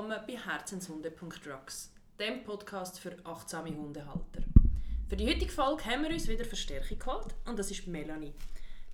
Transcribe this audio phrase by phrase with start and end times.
[0.00, 4.40] willkommen bei Herzenshunde.drugs, dem Podcast für achtsame Hundehalter.
[5.06, 8.32] Für die heutige Folge haben wir uns wieder Verstärkung geholt und das ist Melanie.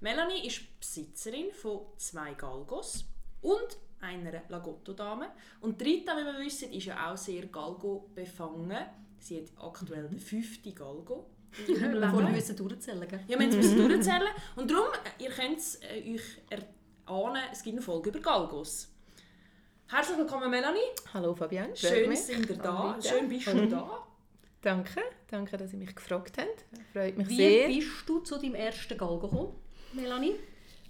[0.01, 3.05] Melanie ist Besitzerin von zwei Galgos
[3.41, 5.29] und einer Lagotto-Dame.
[5.61, 8.77] Und Rita, wie wir wissen, ist ja auch sehr Galgo befangen.
[9.21, 11.31] Sie hat aktuell den fünften Galgo.
[11.69, 13.21] Wir müssen durchzählen, gell?
[13.29, 14.29] Ja, wir müssen durchzählen.
[14.57, 18.96] Und darum, äh, ihr könnt es äh, euch erahnen, es gibt eine Folge über Galgos.
[19.89, 20.81] Herzlich willkommen, Melanie.
[21.15, 22.21] Hallo Fabian, Schön mich.
[22.21, 22.99] sind ihr da.
[23.01, 24.03] Schön bist du da.
[24.61, 25.01] Danke,
[25.31, 26.65] danke, dass ihr mich gefragt habt.
[26.93, 27.69] Freut mich Wie sehr.
[27.69, 29.53] bist du zu deinem ersten Galgo gekommen,
[29.93, 30.35] Melanie?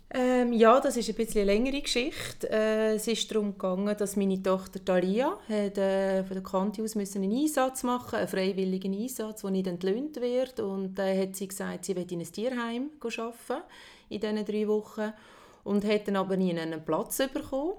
[0.08, 2.48] Ähm, ja, das ist ein bisschen eine längere Geschichte.
[2.48, 6.94] Äh, es ist darum gegangen, dass meine Tochter Talia hat, äh, von der Kante aus
[6.94, 10.58] müssen einen Einsatz machen, einen freiwilligen Einsatz, der nicht entlöhnt wird.
[10.60, 13.62] Und dann äh, hat sie gesagt, sie will in ein Tierheim arbeiten
[14.08, 15.12] in diesen drei Wochen
[15.64, 17.74] und hat dann aber nie einen Platz bekommen.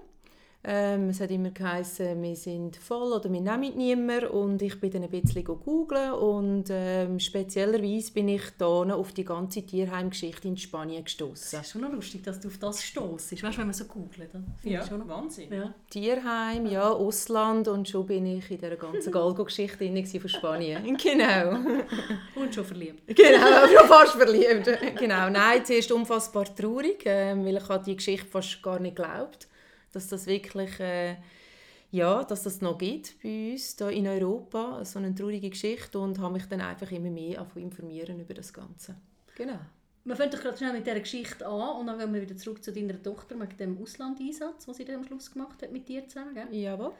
[0.64, 4.90] Ähm, es hat immer geheißen, wir sind voll oder wir nehmen niemanden und ich bin
[4.90, 10.56] dann ein bisschen googeln und ähm, speziellerweise bin ich da auf die ganze Tierheimgeschichte in
[10.56, 11.50] Spanien gestoßen.
[11.52, 13.40] Das ist schon noch lustig, dass du auf das stossest.
[13.40, 15.08] Weißt du, wenn man so googelt, dann finde Ja, ich schon noch...
[15.08, 15.52] Wahnsinn.
[15.52, 15.72] Ja.
[15.90, 20.96] Tierheim, ja, Ausland und schon bin ich in dieser ganzen Galgo-Geschichte von Spanien.
[20.96, 21.50] genau.
[22.34, 23.06] Und schon verliebt.
[23.06, 24.68] genau, schon fast verliebt.
[24.98, 29.46] genau, nein, zuerst unfassbar traurig, ähm, weil ich an die Geschichte fast gar nicht geglaubt
[29.92, 31.16] dass das wirklich, äh,
[31.90, 36.18] ja, dass das noch gibt bei uns hier in Europa, so eine traurige Geschichte und
[36.18, 38.96] habe mich dann einfach immer mehr informieren über das Ganze.
[39.36, 39.58] Genau.
[40.04, 42.64] Wir fangen doch gerade schnell mit dieser Geschichte an und dann gehen wir wieder zurück
[42.64, 46.08] zu deiner Tochter mit dem Auslandeinsatz, den sie dann am Schluss gemacht hat mit dir
[46.08, 46.34] zusammen.
[46.34, 46.54] Gell?
[46.54, 46.92] Jawohl.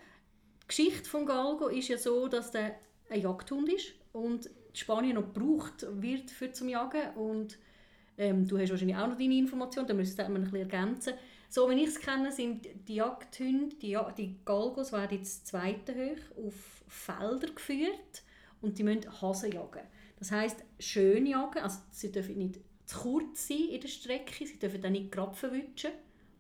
[0.63, 2.75] Die Geschichte von Galgo ist ja so, dass der
[3.09, 7.59] ein Jagdhund ist und Spanien noch gebraucht wird für zum Jagen und
[8.19, 11.15] ähm, du hast wahrscheinlich auch noch deine Informationen, da müssen wir ein bisschen ergänzen.
[11.51, 15.95] So wie ich es kenne, sind die Jagdhunde, die, ja die Galgos werden jetzt zweite
[15.95, 18.23] hoch auf Felder geführt
[18.61, 19.83] und die müssen Hasen jagen.
[20.19, 24.59] Das heisst, schön jagen, also sie dürfen nicht zu kurz sein in der Strecke, sie
[24.59, 25.91] dürfen dann nicht Krapfen wünschen,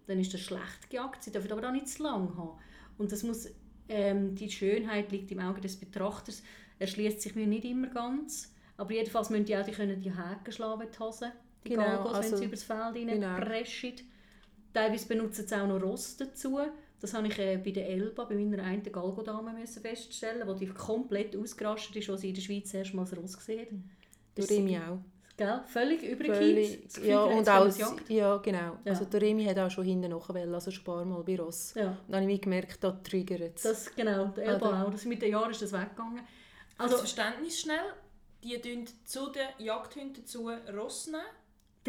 [0.06, 2.58] dann ist das schlecht gejagt, sie dürfen aber auch nicht zu lang haben.
[2.98, 3.48] Und das muss,
[3.88, 6.42] ähm, die Schönheit liegt im Auge des Betrachters,
[6.78, 10.52] erschließt sich mir nicht immer ganz, aber jedenfalls müssen die auch die, können die Häken
[10.52, 11.32] schlagen, die Hasen,
[11.64, 13.26] die Genau, Galgos, wenn also- sie übers Feld genau.
[13.26, 13.94] reinpreschen.
[14.78, 16.58] Teilweise benutzen sie auch noch Ross dazu.
[17.00, 20.66] Das habe ich äh, bei der Elba, bei meiner einen Galgodame müssen feststellen, wo die
[20.66, 23.92] komplett ausgerastet ist, als sie in der Schweiz erstmals Ross gesehen
[24.36, 24.44] hat.
[24.46, 24.98] Sie- Remi auch.
[25.36, 25.60] Gell?
[25.66, 28.58] Völlig Das Gefühl, ja, und auch, ja, genau.
[28.58, 28.78] Ja.
[28.92, 31.74] Also der Remi hat auch schon hinten nachher also spar mal bei Ross.
[31.74, 33.62] Ja, Und dann habe ich gemerkt, da triggert es.
[33.62, 34.86] das, genau, der Elba Oder?
[34.86, 34.90] auch.
[34.90, 36.20] Das, mit den Jahren ist das weggegangen.
[36.76, 37.92] Also Also, Verständnis schnell.
[38.42, 41.20] Die tun zu den Jagdhunden dazu Ross nehmen.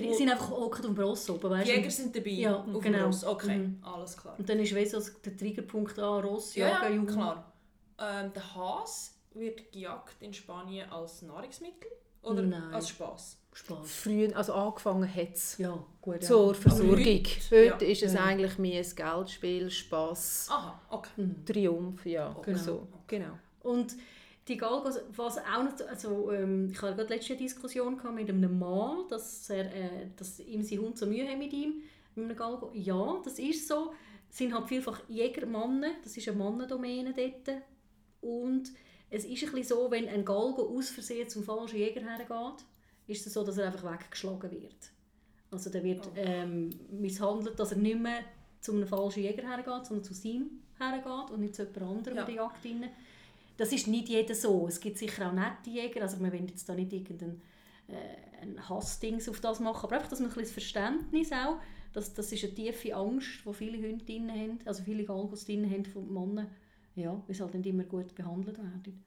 [0.01, 1.73] Die sind einfach auf dem Ross oben, Die weißt du?
[1.73, 2.97] Jäger sind dabei Ja, auf genau.
[2.97, 3.23] dem Ross.
[3.23, 3.79] Okay, Mhm.
[3.83, 4.35] alles klar.
[4.37, 7.07] Und dann ist weiss, also der Triggerpunkt an Ross, Ja, Jagen, ja Jungen.
[7.07, 7.51] klar.
[7.99, 11.89] Ähm, der Has wird gejagt in Spanien als Nahrungsmittel
[12.23, 12.73] oder Nein.
[12.73, 13.37] als Spaß?
[13.51, 13.91] Spaß.
[13.91, 16.15] Früher, also angefangen hat es Ja, gut.
[16.15, 16.21] Ja.
[16.21, 16.97] zur Versorgung.
[16.97, 17.91] heute- Heute, ja.
[17.91, 18.23] ist es Ja.
[18.23, 21.09] eigentlich mehr ein Geldspiel, Spass, Aha, okay.
[21.17, 21.45] Mhm.
[21.45, 22.57] Triumph, ja, Genau.
[22.57, 22.87] so.
[23.07, 23.37] Genau.
[23.63, 23.95] Und
[24.49, 29.07] die Galgos, was auch noch, also, ähm, ich hatte gerade letzte Diskussion mit einem Mann,
[29.09, 31.83] dass, er, äh, dass ihm sein Hund so Mühe hat mit ihm,
[32.15, 32.71] mit einem Galgo.
[32.73, 33.93] Ja, das ist so.
[34.29, 37.57] Es sind halt vielfach Jägermannen, das ist eine Mannendomäne dort.
[38.21, 38.71] Und
[39.09, 42.65] es ist ein bisschen so, wenn ein Galgo aus Versehen zum falschen Jäger hergeht,
[43.07, 44.91] ist es so, dass er einfach weggeschlagen wird.
[45.51, 48.19] Also der wird ähm, misshandelt, dass er nicht mehr
[48.61, 52.25] zu einem falschen Jäger hergeht, sondern zu seinem hergeht und nicht zu jemand anderem Ja.
[52.25, 52.89] der Jagd rein.
[53.59, 54.69] Das ist nicht jeder so.
[54.69, 57.41] Es gibt sicher auch nette Jäger, also wir wollen jetzt da nicht irgendein
[57.89, 61.57] äh, ein Hassdings auf das machen, aber einfach, dass man ein bisschen das Verständnis auch,
[61.91, 65.69] dass das ist eine tiefe Angst, die viele Hunde drin haben, also viele Galgos drin
[65.69, 66.47] haben von Männern,
[66.95, 69.03] ja, weil sie halt nicht immer gut behandelt werden.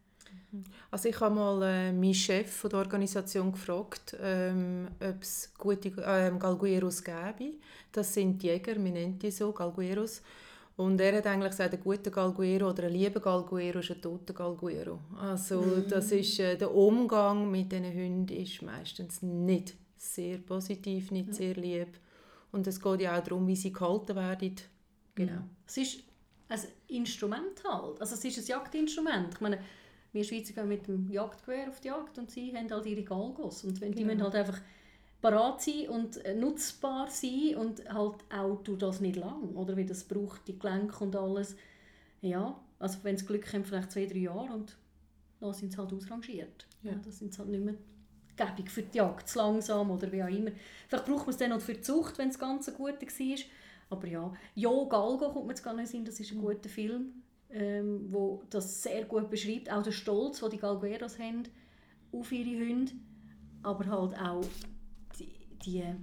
[0.91, 5.95] Also ich habe mal äh, meinen Chef von der Organisation gefragt, ähm, ob es gute
[6.05, 7.55] ähm, Galgueros gäbe.
[7.91, 10.21] Das sind Jäger, wir nennen die so, Galgueros.
[10.77, 14.33] Und er hat eigentlich gesagt, ein guter Galguero oder ein lieber Galguero ist ein toter
[14.33, 15.01] Galguero.
[15.19, 21.35] Also das ist, äh, der Umgang mit diesen Hunden ist meistens nicht sehr positiv, nicht
[21.35, 21.99] sehr lieb.
[22.53, 24.57] Und es geht ja auch darum, wie sie gehalten werden.
[25.15, 25.43] Genau.
[25.67, 26.01] Es ist
[26.49, 29.35] ein Instrument halt, also es ist ein Jagdinstrument.
[29.35, 29.59] Ich meine,
[30.13, 33.65] wir Schweizer gehen mit dem Jagdgewehr auf die Jagd und sie haben halt ihre Galgos.
[33.65, 34.13] Und wenn die Genau.
[34.15, 34.61] müssen halt einfach
[35.23, 39.87] parat sein und äh, nutzbar sein und halt auch durch das nicht lang, oder wie
[39.87, 41.57] das braucht, die Gelenke und alles.
[42.21, 44.77] Ja, also wenn sie Glück haben, vielleicht zwei, drei Jahre und
[45.41, 46.67] dann sind sie halt ausrangiert.
[46.83, 46.93] Ja.
[46.93, 46.99] Ja.
[47.05, 47.75] das sind sie halt nicht mehr
[48.37, 50.51] gäbig für die Jagd, zu langsam oder wie auch immer.
[50.89, 53.39] Vielleicht braucht man es dann noch für die Zucht, wenn es ganz ein guter war.
[53.91, 57.23] Aber ja, «Jo, Galgo» kommt mir jetzt gar nicht in, das ist ein guter Film.
[57.53, 59.71] ähm, wo das sehr gut beschreibt.
[59.71, 61.43] Auch der Stolz, den die Galgueros haben
[62.13, 62.93] auf ihre Hunde,
[63.63, 64.45] aber halt auch
[65.65, 65.95] die, die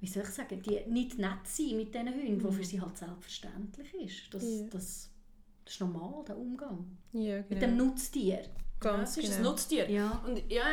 [0.00, 2.96] wie soll ich sagen, die nicht nett sein mit diesen Hunden, was für sie halt
[2.96, 4.34] selbstverständlich ist.
[4.34, 4.64] Das, Ja.
[4.70, 5.10] das,
[5.64, 6.96] das ist normal, der Umgang.
[7.12, 7.84] Ja, Mit dem genau.
[7.86, 8.42] Nutztier.
[8.42, 8.48] Ja,
[8.78, 9.50] Ganz es ist ein genau.
[9.50, 9.90] Nutztier.
[9.90, 10.22] Ja.
[10.26, 10.64] Und ja,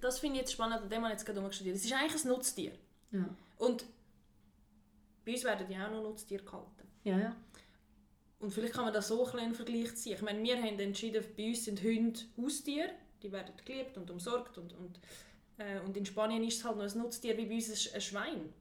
[0.00, 1.76] das finde ich jetzt spannend, an dem ich jetzt gerade umgestudiert.
[1.76, 2.72] Es ist eigentlich ein Nutztier.
[3.10, 3.28] Ja,
[3.58, 3.84] Und
[5.24, 6.88] bei uns werden ja auch noch Nutztiere gehalten.
[7.04, 7.18] ja.
[7.18, 7.36] ja.
[8.40, 10.14] Und vielleicht kann man da so ein bisschen einen Vergleich ziehen.
[10.14, 12.90] Ich meine, wir haben entschieden, bei uns sind Hunde Haustiere.
[13.20, 14.56] Die werden geliebt und umsorgt.
[14.58, 15.00] Und, und,
[15.58, 18.00] äh, und in Spanien ist es halt noch ein Nutztier wie bei uns ein- ein
[18.00, 18.52] Schwein,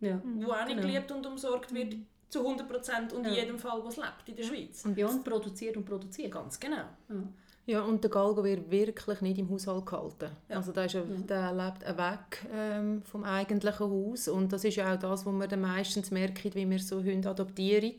[0.00, 0.20] ja.
[0.24, 0.82] wo auch nicht Genau.
[0.88, 1.94] geliebt und umsorgt wird,
[2.28, 3.40] zu 100% und in Ja.
[3.42, 4.84] jedem Fall, wo es lebt in der Schweiz.
[4.84, 6.32] Und produziert und produziert.
[6.32, 6.76] Ganz genau.
[7.08, 7.22] Ja.
[7.66, 10.28] Ja, und der Galgo wird wirklich nicht im Haushalt gehalten.
[10.50, 10.56] Ja.
[10.56, 14.92] Also der, ist, ja- der lebt weg ähm, vom eigentlichen Haus und das ist ja
[14.94, 17.94] auch das, was man dann meistens merkt, wie wir so Hunde adoptieren,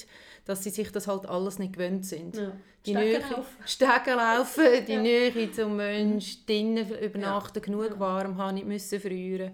[0.46, 2.36] dass sie sich das halt alles nicht gewöhnt sind.
[2.38, 2.52] Ja.
[2.86, 2.92] Die
[3.66, 5.02] Stecken Nähe, laufen, die Ja.
[5.02, 8.00] Nähe zum Mensch, drinnen übernachten, genug Ja.
[8.00, 9.52] warm haben, nicht müssen frieren.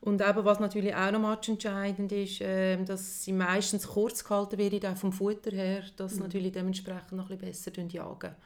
[0.00, 4.92] Und eben, was natürlich auch noch matchentscheidend ist, ähm, dass sie meistens kurz gehalten werden,
[4.92, 8.36] auch vom Futter her, dass sie natürlich dementsprechend noch ein bisschen besser jagen.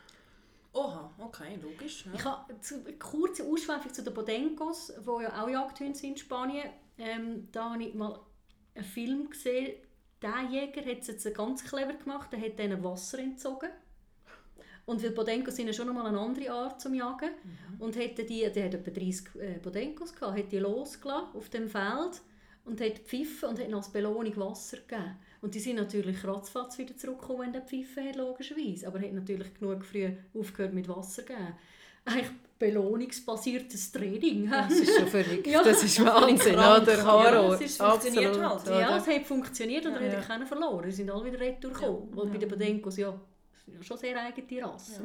[0.74, 2.06] Oha, okay, logisch.
[2.06, 2.12] Ja.
[2.14, 6.70] Ich habe eine kurze Ausschweifung zu den Bodencos, die ja auch Jagdhunde sind in Spanien.
[6.96, 8.18] Ähm, da habe ich mal
[8.74, 9.74] einen Film gesehen.
[10.22, 12.32] Der Jäger hat es jetzt ganz clever gemacht.
[12.32, 13.68] Er hat ihnen Wasser entzogen.
[14.84, 17.30] Und weil Bodencos sind ja schon nochmal eine andere Art zum Jagen.
[17.78, 21.68] Und hat die, der hat etwa 30 äh, Bodencos gehabt, hat die losgelassen auf dem
[21.68, 22.22] Feld
[22.64, 25.18] und hat gepfiffen und hat als Belohnung Wasser gegeben.
[25.42, 28.86] Und die sind natürlich ratzfatz wieder zurückgekommen, wenn der gepfiffen hat, logischerweise.
[28.86, 30.08] Aber er hat natürlich genug früh
[30.38, 31.54] aufgehört mit Wasser zu geben.
[32.04, 34.48] Eigentlich belohnungsbasiertes Training.
[34.50, 35.46] Das ist schon verrückt.
[35.46, 35.62] Ja.
[35.62, 36.84] Das ist Wahnsinn, oder?
[36.96, 37.54] Ja, Horror.
[37.54, 38.44] es ist- funktioniert halt.
[38.52, 38.96] Absolut, Ja, oder?
[38.98, 40.18] es hat funktioniert und er Ja.
[40.18, 40.90] hat keinen verloren.
[40.90, 42.08] Sie sind alle wieder retour gekommen.
[42.12, 43.18] Weil bei den Bodencos ja,
[43.64, 45.02] sind ja schon sehr eigene Rasse.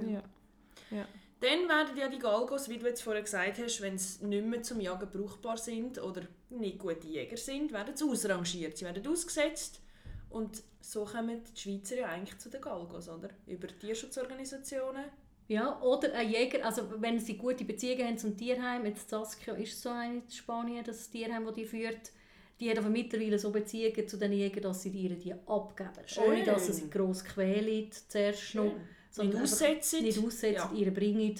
[0.91, 1.05] Ja.
[1.39, 4.63] Dann werden ja die Galgos, wie du jetzt vorher gesagt hast, wenn sie nicht mehr
[4.63, 8.75] zum Jagen brauchbar sind oder nicht gute Jäger sind, werden sie ausrangiert.
[8.77, 9.79] Sie werden ausgesetzt
[10.29, 13.29] und so kommen die Schweizer ja eigentlich zu den Galgos, oder?
[13.45, 15.05] Über Tierschutzorganisationen.
[15.49, 19.81] Ja, oder ein Jäger, also wenn sie gute Beziehungen haben zum Tierheim, jetzt Saskia ist
[19.81, 22.11] so eine in Spanien, das Tierheim, das die führt,
[22.59, 25.89] die hat aber mittlerweile so Beziehungen zu den Jägern, dass sie ihnen die abgeben.
[26.05, 26.23] Schön.
[26.25, 28.73] Ohne dass sie sie gross quälen, zuerst noch.
[29.09, 30.03] sondern Nicht aussetzen.
[30.03, 30.77] Nicht aussetzen, Ja.
[30.77, 31.35] ihre bringen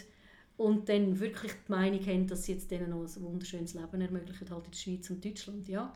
[0.56, 4.50] und dann wirklich die Meinung haben, dass sie jetzt denen noch ein wunderschönes Leben ermöglichen,
[4.50, 5.94] halt in der Schweiz und Deutschland, ja.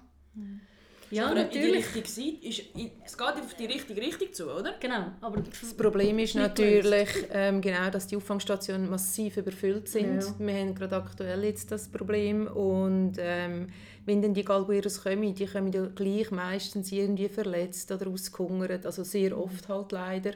[1.12, 1.86] Ja, aber in die natürlich.
[1.96, 4.76] richtige Seite, ist, in- es geht auf die richtige Richtung zu, oder?
[4.80, 10.22] Genau, aber Das Problem ist natürlich ähm, genau, dass die Auffangstationen massiv überfüllt sind.
[10.24, 10.34] Ja.
[10.40, 13.68] Wir haben gerade aktuell jetzt das Problem und ähm,
[14.06, 19.04] wenn dann die Galgueros kommen, die kommen ja gleich meistens irgendwie verletzt oder ausgehungert, also
[19.04, 20.32] sehr oft halt leider.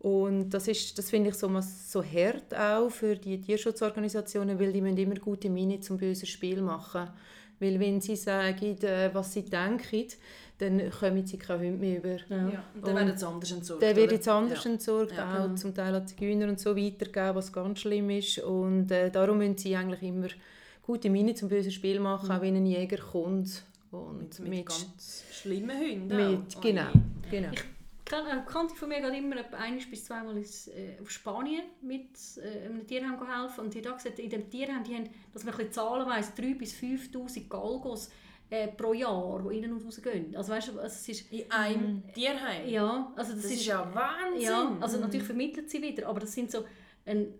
[0.00, 4.72] Und das, ist, das finde ich so, was- so hart auch für die Tierschutzorganisationen, weil
[4.72, 7.08] die müssen immer gute Miene zum bösen Spiel machen.
[7.60, 10.04] Weil wenn sie sagen, äh, was sie denken,
[10.58, 12.08] dann kommen sie keine Hunde mehr über.
[12.34, 12.64] ja.
[12.74, 13.82] Und dann werden sie anders entsorgt.
[13.82, 14.70] Der wird jetzt anders Ja.
[14.70, 18.38] entsorgt, Ja, auch zum Teil an Zigeuner und so weitergeben, was ganz schlimm ist.
[18.40, 20.28] Und äh, darum müssen sie eigentlich immer
[20.82, 23.62] gute Miene zum bösen Spiel machen, auch wenn ein Jäger kommt.
[23.90, 26.08] Und Mit, mit, mit ganz schlimmen Hunden.
[26.08, 26.88] mit, genau,
[27.30, 27.48] genau.
[27.48, 27.77] Kann-
[28.12, 32.66] Eine Bekannte von mir geht immer ein bis zweimal ins, äh, auf Spanien mit äh,
[32.66, 35.54] einem Tierheim helfen und die hat auch gesagt, in dem Tierheim, die haben, dass man
[35.54, 38.10] ein bisschen Zahlen weiss, 3'000 bis 5'000 Galgos
[38.50, 40.34] äh, pro Jahr, die rein und raus gehen.
[40.34, 41.32] Also weißt du, also es ist...
[41.32, 42.68] In einem Tierheim.
[42.68, 44.42] Ja, also das, Das ist ja Wahnsinn.
[44.42, 46.64] Ja, also natürlich vermittelt sie wieder, aber das sind so
[47.04, 47.34] ein,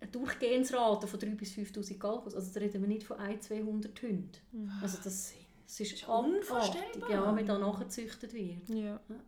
[0.00, 2.34] eine Durchgehensrate von 3'000 bis 5'000 Galgos.
[2.34, 4.30] Also da reden wir nicht von 1, 200 Hunden.
[4.80, 5.34] Also das,
[5.66, 7.10] das ist, ist unvorstellbar.
[7.10, 8.68] Ja, wie da nachgezüchtet wird.
[8.68, 8.98] Ja.
[9.08, 9.20] Eine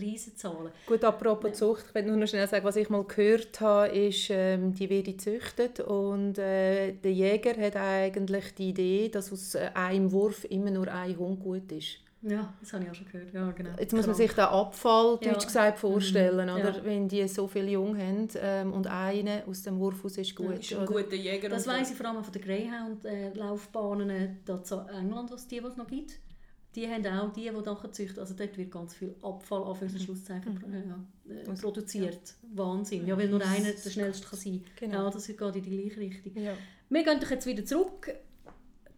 [0.00, 0.72] riesen Zahl.
[0.86, 4.28] Gut, apropos Zucht, ich will nur noch schnell sagen, was ich mal gehört habe, ist,
[4.30, 9.70] ähm, die werden gezüchtet und äh, der Jäger hat eigentlich die Idee, dass aus äh,
[9.74, 11.98] einem Wurf immer nur ein Hund gut ist.
[12.22, 13.32] Ja, das habe ich auch schon gehört.
[13.32, 13.70] Ja, genau.
[13.78, 14.28] Jetzt muss man Krank.
[14.28, 15.32] sich den Abfall, Ja.
[15.32, 16.54] deutsch gesagt, vorstellen, Mhm.
[16.60, 16.76] oder?
[16.76, 16.84] Ja.
[16.84, 20.58] wenn die so viele Jungen haben ähm, und einer aus dem Wurf aus ist gut.
[20.58, 20.86] ist ein oder?
[21.02, 21.48] guter Jäger.
[21.48, 25.72] Das weiss ich vor allem von den Greyhound-Laufbahnen äh, da zu England, was die, was
[25.72, 26.18] es noch gibt.
[26.76, 28.20] Die haben auch die, die nachher züchten.
[28.20, 31.32] Also dort wird ganz viel Abfall, Anführungs- und Schlusszeichen, Mhm.
[31.32, 32.34] äh, äh, produziert.
[32.54, 33.06] Wahnsinn.
[33.06, 35.04] Ja, weil nur einer der schnellste kann sein Genau.
[35.04, 36.36] Ja, das geht in die gleiche Richtung.
[36.42, 36.52] Ja.
[36.88, 38.12] Wir gehen doch jetzt wieder zurück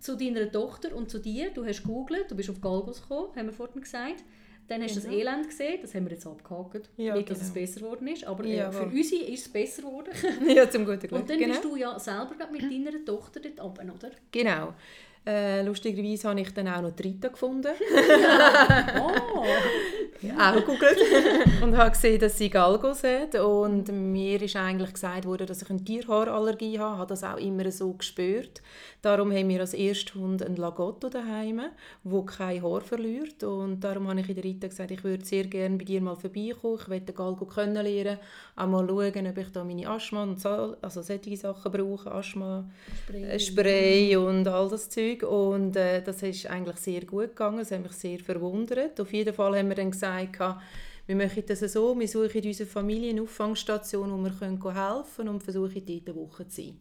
[0.01, 1.51] zu deiner Tochter und zu dir.
[1.51, 4.23] Du hast gegoogelt, du bist auf Galgos gekommen, haben wir vorhin gesagt.
[4.69, 5.17] Dann hast du das Genau.
[5.19, 6.89] Elend gesehen, das haben wir jetzt abgehakt.
[6.97, 7.67] Ja, Nicht, dass es genau.
[7.67, 10.11] besser geworden ist, aber äh, für uns ist es besser geworden.
[10.57, 11.13] ja, zum guten Glück.
[11.13, 11.53] Und dann genau.
[11.55, 14.11] bist du ja selber mit deiner Tochter dort oben, oder?
[14.31, 14.75] genau.
[15.25, 17.73] Äh, lustigerweise habe ich dann auch noch Rita gefunden.
[18.99, 19.45] Oh!
[20.31, 20.99] Auch gegoogelt
[21.63, 23.35] und habe gesehen, dass sie Galgos hat.
[23.35, 26.95] Und mir ist eigentlich gesagt worden, dass ich eine Tierhaarallergie habe.
[26.95, 28.63] Ich habe das auch immer so gespürt.
[29.03, 31.63] Darum haben wir als ersten Hund einen Lagotto daheim,
[32.05, 33.43] der kein Haar verliert.
[33.43, 36.15] Und darum habe ich in der Rita gesagt, ich würde sehr gerne bei dir mal
[36.15, 36.79] vorbeikommen.
[36.81, 38.19] Ich möchte Galgo kennenlernen,
[38.55, 42.65] auch mal schauen, ob ich da meine Asthma und so, also solche Sachen brauche, Asthma,
[43.05, 45.25] Spray, äh, Spray und all das Zeug.
[45.25, 47.59] Und äh, das ist eigentlich sehr gut gegangen.
[47.59, 49.01] Das hat mich sehr verwundert.
[49.01, 50.12] Auf jeden Fall haben wir dann gesagt,
[51.07, 55.29] wir machen das so, wir suchen in unserer Familie eine Auffangstation, wo wir helfen können
[55.29, 56.79] und versuchen, dort eine Woche zu sein.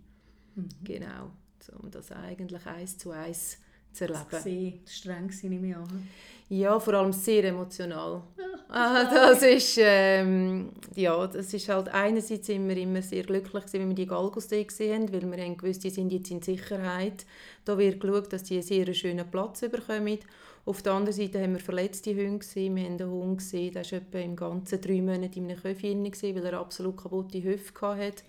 [0.55, 0.69] Mhm.
[0.83, 1.31] Genau
[1.69, 3.57] um das eigentlich eins zu eins
[3.93, 4.25] zu erleben.
[4.31, 6.07] Das war streng, nehme ich an.
[6.49, 8.23] Ja, vor allem sehr emotional.
[8.67, 13.79] Ah, das ist, ähm, ja, das ist halt einerseits sind wir immer sehr glücklich gewesen,
[13.79, 17.25] wenn wir die Galgos gesehen haben, weil wir haben gewusst, die sind jetzt in Sicherheit.
[17.65, 20.19] Da wird geschaut, dass die einen sehr schönen Platz bekommen.
[20.65, 22.75] Auf der anderen Seite haben wir verletzte Hunde gesehen.
[22.75, 26.03] Wir haben einen Hund gesehen, der war etwa im ganzen drei Monate in einem Köpfchen,
[26.05, 28.23] weil er absolut kaputte Hüfte hatte.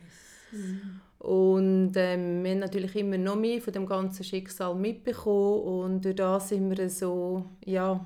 [1.19, 6.17] Und ähm, wir haben natürlich immer noch mehr von dem ganzen Schicksal mitbekommen und durch
[6.17, 8.05] das sind wir so, ja,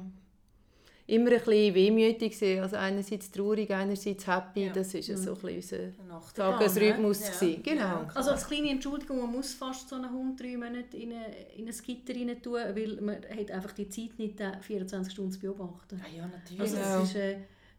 [1.09, 2.63] immer ein bisschen wehmütig gewesen.
[2.63, 4.67] Also einerseits traurig, einerseits happy.
[4.67, 4.73] Ja.
[4.73, 5.17] Das war ja.
[5.17, 7.41] so ein bisschen unser Tagesrhythmus.
[7.41, 7.57] Ja.
[7.63, 8.07] Genau.
[8.15, 11.69] Also als kleine Entschuldigung, man muss fast so einen Hund drei Monate in, eine, in
[11.69, 16.01] ein Gitter rein tun, weil man hat einfach die Zeit nicht 24 Stunden zu beobachten.
[16.13, 16.61] Ja, ja natürlich.
[16.61, 17.17] Also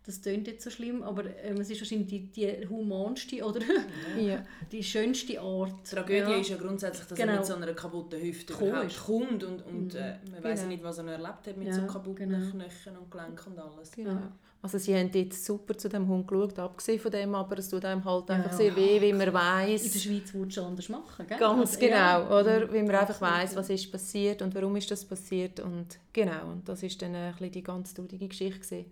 [0.07, 3.59] das klingt jetzt so schlimm, aber ähm, es ist wahrscheinlich die, die humanste oder
[4.17, 4.41] ja.
[4.71, 5.73] die schönste Art.
[5.83, 6.37] Die Tragödie ja.
[6.37, 7.33] ist ja grundsätzlich, dass genau.
[7.33, 9.99] er mit so einer kaputten Hüfte kommt, kommt und, und mhm.
[9.99, 10.43] äh, man genau.
[10.43, 12.51] weiß nicht, was er noch erlebt hat mit ja, so kaputten genau.
[12.51, 13.91] Knöcheln und Gelenken und alles.
[13.91, 14.21] Genau.
[14.61, 17.85] Also sie haben jetzt super zu dem Hund geschaut, abgesehen von dem, aber es tut
[17.85, 19.85] einem halt einfach sehr weh, wie man weiß.
[19.85, 21.37] In der Schweiz würde es anders machen, gell?
[21.37, 22.73] Ganz also, genau, oder?
[22.73, 26.67] Wie man einfach weiß, was ist passiert und warum ist das passiert und genau, und
[26.67, 28.85] das ist dann ein bisschen die ganz traurige Geschichte gewesen.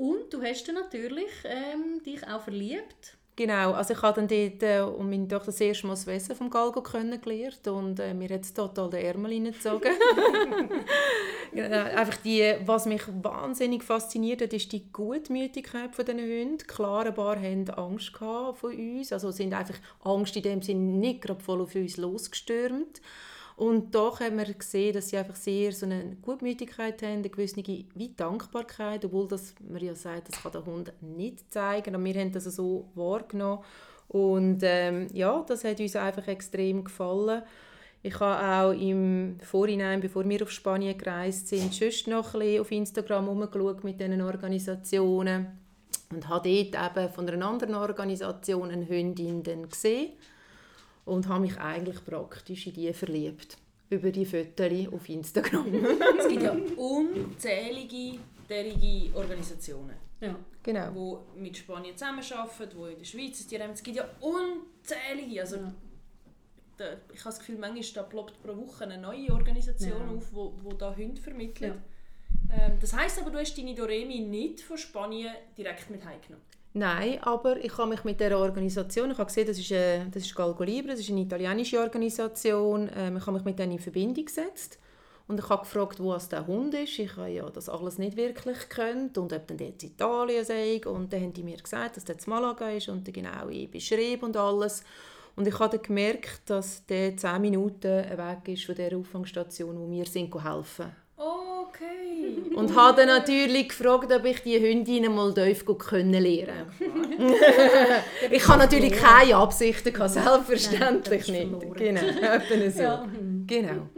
[0.00, 3.18] Und du hast dann natürlich ähm, dich auch verliebt.
[3.36, 6.34] Genau, also ich habe dann dort äh, und meine Tochter das erste Mal das Wesen
[6.34, 9.92] vom Galgo kennengelernt und äh, mir hat es total den Ärmel reingezogen.
[11.52, 16.66] genau, einfach die, was mich wahnsinnig fasziniert hat, ist die Gutmütigkeit von diesen Hunden.
[16.66, 21.20] Klar, ein paar haben Angst von uns, also sind einfach Angst in dem Sinne nicht
[21.20, 23.02] gerade voll auf uns losgestürmt.
[23.60, 27.56] Und doch haben wir gesehen, dass sie einfach sehr so eine Gutmütigkeit haben, eine gewisse
[27.58, 32.14] wie Dankbarkeit, obwohl das, man ja sagt, das kann der Hund nicht zeigen, aber wir
[32.14, 33.62] haben das so wahrgenommen.
[34.08, 37.42] Und ähm, ja, das hat uns einfach extrem gefallen.
[38.02, 42.60] Ich habe auch im Vorhinein, bevor wir auf Spanien gereist sind, schon noch ein bisschen
[42.62, 45.48] auf Instagram herumgeschaut mit diesen Organisationen
[46.10, 50.12] und habe dort eben von einer anderen Organisation eine Hündin gesehen
[51.04, 53.56] und habe mich eigentlich praktisch in die verliebt.
[53.88, 55.66] Über die Fotos auf Instagram.
[56.18, 59.94] es gibt ja unzählige derige Organisationen.
[60.20, 61.24] Ja, genau.
[61.34, 63.52] Die mit Spanien zusammenarbeiten, die in der Schweiz ist.
[63.52, 65.40] Es gibt ja unzählige.
[65.40, 65.74] Also, ja.
[66.76, 70.16] Da, ich habe das Gefühl, manchmal da ploppt pro Woche eine neue Organisation ja.
[70.16, 71.74] auf, wo, wo da Hunde vermittelt.
[71.74, 72.66] Ja.
[72.66, 76.44] Ähm, das heisst aber, du hast deine Doremi nicht von Spanien direkt mit heimgenommen?
[76.72, 80.24] Nein, aber ich habe mich mit dieser Organisation, ich habe gesehen, das ist, äh, das
[80.24, 83.80] ist Galgo Libre, das ist eine italienische Organisation, ähm, ich habe mich mit denen in
[83.80, 84.78] Verbindung gesetzt
[85.26, 86.98] und ich habe gefragt, wo es der Hund ist.
[86.98, 91.12] Ich habe ja das alles nicht wirklich gekannt und ob dann jetzt Italien sei und
[91.12, 94.36] dann haben die mir gesagt, dass der zu Malaga ist und der genaue Beschrieb und
[94.36, 94.84] alles.
[95.36, 99.90] Und ich habe dann gemerkt, dass der 10 Minuten weg ist von der Auffangstation, wo
[99.90, 100.90] wir sind helfen.
[101.20, 102.50] Okay.
[102.56, 107.34] Und habe dann natürlich gefragt, ob ich die Hündin mal kennenlernen können.
[108.30, 111.74] ich habe natürlich keine Absichten, gehabt, selbstverständlich Nein, nicht.
[111.74, 112.00] Genau,
[112.70, 112.82] so.
[112.82, 113.08] Ja.
[113.46, 113.88] genau.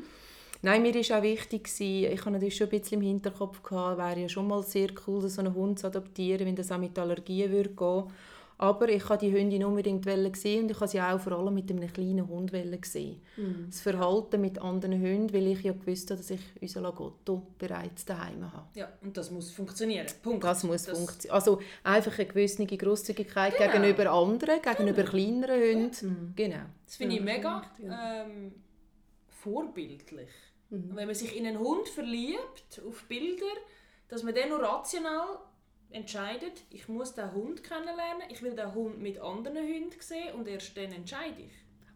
[0.63, 4.21] Nein, mir war auch wichtig, ich hatte natürlich schon ein bisschen im Hinterkopf, gehabt, wäre
[4.21, 7.51] ja schon mal sehr cool, so einen Hund zu adoptieren, wenn das auch mit Allergien
[7.51, 8.05] würde gehen
[8.63, 10.05] aber ich wollte die Hündin unbedingt
[10.37, 12.53] sehen und ich habe sie auch vor allem mit einem kleinen Hund
[12.85, 13.21] sehen.
[13.37, 13.67] Mhm.
[13.67, 18.05] Das Verhalten mit anderen Hunden, weil ich ja gewusst habe, dass ich unser Lagotto bereits
[18.05, 18.69] daheim habe.
[18.75, 20.07] Ja, und das muss funktionieren.
[20.23, 20.45] Punkt.
[20.45, 21.35] Das muss funktionieren.
[21.35, 23.73] Also einfach eine gewisse Grosszügigkeit genau.
[23.73, 25.11] gegenüber anderen, gegenüber genau.
[25.11, 26.07] kleineren Hunden.
[26.07, 26.33] Mhm.
[26.37, 26.65] Genau.
[26.87, 28.53] Das finde ich mega ähm,
[29.29, 30.31] vorbildlich.
[30.71, 30.93] Mhm.
[30.95, 33.45] Wenn man sich in einen Hund verliebt, auf Bilder,
[34.07, 35.41] dass man dann nur rational
[35.95, 40.49] entscheidet, ich muss den Hund kennenlernen, ich will den Hund mit anderen Hunden sehen und
[40.49, 41.53] erst dann entscheide ich.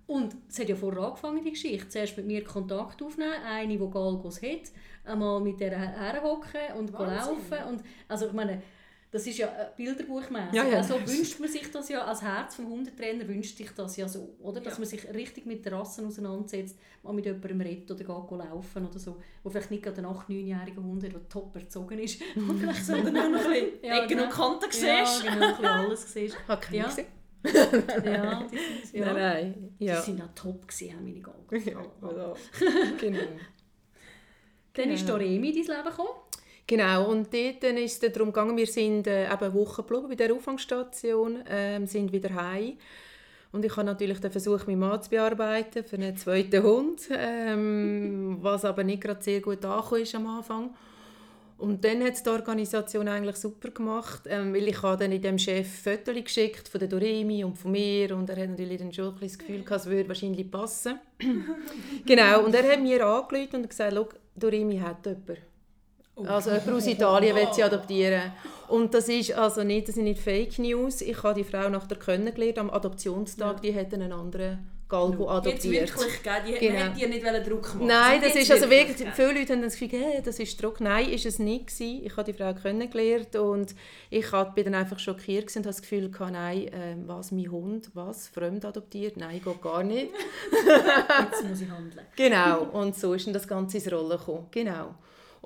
[0.06, 1.88] Und es hat ja vorher angefangen, die Geschichte.
[1.88, 4.70] Zuerst mit mir Kontakt aufnehmen, eine, die Galgos hat,
[5.04, 7.16] einmal mit der herhocken und Wahnsinn.
[7.16, 7.68] laufen.
[7.68, 8.62] Und, also ich meine,
[9.16, 10.52] Das ist ja äh, bilderbuchmäßig.
[10.52, 10.76] Ja, ja.
[10.76, 14.37] Also wünscht man sich das ja, als Herz vom Hundetrainer wünscht sich das ja so,
[14.40, 14.61] oder?
[14.61, 14.78] Dass Ja.
[14.80, 18.08] man sich richtig mit der Rasse auseinandersetzt, mal mit jemandem redet oder geht
[18.38, 21.99] laufen oder so, wo vielleicht nicht gerade ein 8-, 9-jähriger Hund hat, der top erzogen
[21.99, 22.20] ist.
[22.85, 24.28] Sondern auch noch ein bisschen Ja, Ecken und genau.
[24.30, 25.23] Kanten ja, siehst.
[25.25, 26.37] genau, ein bisschen alles siehst.
[26.49, 26.85] Hat keine Ja.
[26.87, 27.06] gesehen?
[28.04, 29.12] Ja, die sind, ja.
[29.12, 29.75] Nein, nein.
[29.78, 30.00] Ja.
[30.00, 31.64] Die sind auch top gewesen, meine Galgos.
[31.64, 32.35] Ja, voilà.
[32.99, 33.18] genau.
[34.75, 35.18] Dann ist Genau.
[35.18, 36.11] Doremi in dein Leben gekommen.
[36.66, 40.08] Genau, und dort dann ist es darum gegangen, wir sind äh, eben eine Woche geblieben
[40.08, 42.76] bei der Auffangstation, ähm, sind wieder heim.
[43.52, 48.38] Und ich habe natürlich den Versuch, meinen Mann zu bearbeiten für einen zweiten Hund, ähm,
[48.42, 50.75] was aber nicht gerade sehr gut angekommen ist am Anfang.
[51.58, 55.23] Und dann hat es die Organisation eigentlich super gemacht, ähm, weil ich habe dann in
[55.23, 58.92] dem Chef Fotos geschickt von der Doremi und von mir und er hat natürlich dann
[58.92, 60.99] schon ein das Gefühl gehabt, es würde wahrscheinlich passen.
[62.04, 65.55] genau, und er hat mir angerufen und gesagt, «Schau, Doremi hat jemanden.
[66.25, 68.32] Also jemand aus Italien will sie adoptieren.
[68.68, 71.00] Und das ist also nicht, das sind nicht Fake News.
[71.02, 75.96] Ich habe die Frau nachher kennengelernt am Adoptionstag, die hat einen anderen Galgo Jetzt adoptiert.
[75.99, 76.32] wirklich, gell?
[76.46, 76.78] Die Genau.
[76.78, 79.12] hätten dir nicht Druck machen Nein, das jetzt ist also wirklich, gell?
[79.14, 80.80] viele Leute haben das Gefühl, hey, das ist Druck.
[80.80, 82.04] Nein, ist es nicht gewesen.
[82.06, 83.75] Ich habe die Frau kennengelernt und
[84.11, 87.90] ich war dann einfach schockiert und habe das Gefühl gehabt, nein, ähm, was, mein Hund,
[87.94, 89.16] was, fremd adoptiert?
[89.16, 90.11] Nein, geht gar nicht.
[91.32, 92.06] Jetzt muss ich handeln.
[92.14, 94.46] Genau, und so ist dann das Ganze ins Rollen gekommen.
[94.52, 94.94] Genau.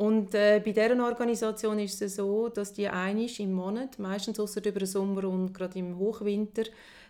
[0.01, 4.65] Und äh, bei dieser Organisation ist es so, dass die einmal im Monat, meistens ausser
[4.65, 6.63] über den Sommer und gerade im Hochwinter,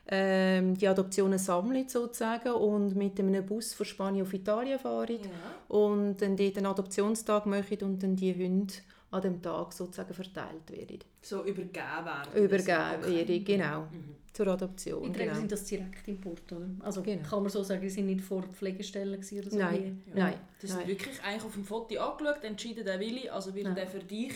[0.08, 5.28] ähm, die Adoptionen sammeln sozusagen und mit einem Bus von Spanien auf Italien fahren Ja.
[5.76, 8.74] und dann dort einen Adoptionstag machen und dann die Hunde
[9.12, 11.00] an dem Tag sozusagen verteilt werden.
[11.22, 12.32] So übergeben werden.
[12.44, 12.68] Übergeben
[13.16, 14.14] werden, genau, Mhm.
[14.32, 15.02] zur Adoption.
[15.04, 15.40] In der Regel Genau.
[15.40, 16.68] sind das Direktimport, oder?
[16.80, 17.28] Also Genau.
[17.28, 19.58] kann man so sagen, die sind nicht vor Pflegestellen gewesen oder so.
[19.58, 23.52] Nein, wie- nein, Das ist wirklich eigentlich auf dem Foto angeschaut, entschieden der Willi, also
[23.54, 23.74] wird Ja.
[23.74, 24.32] der für dich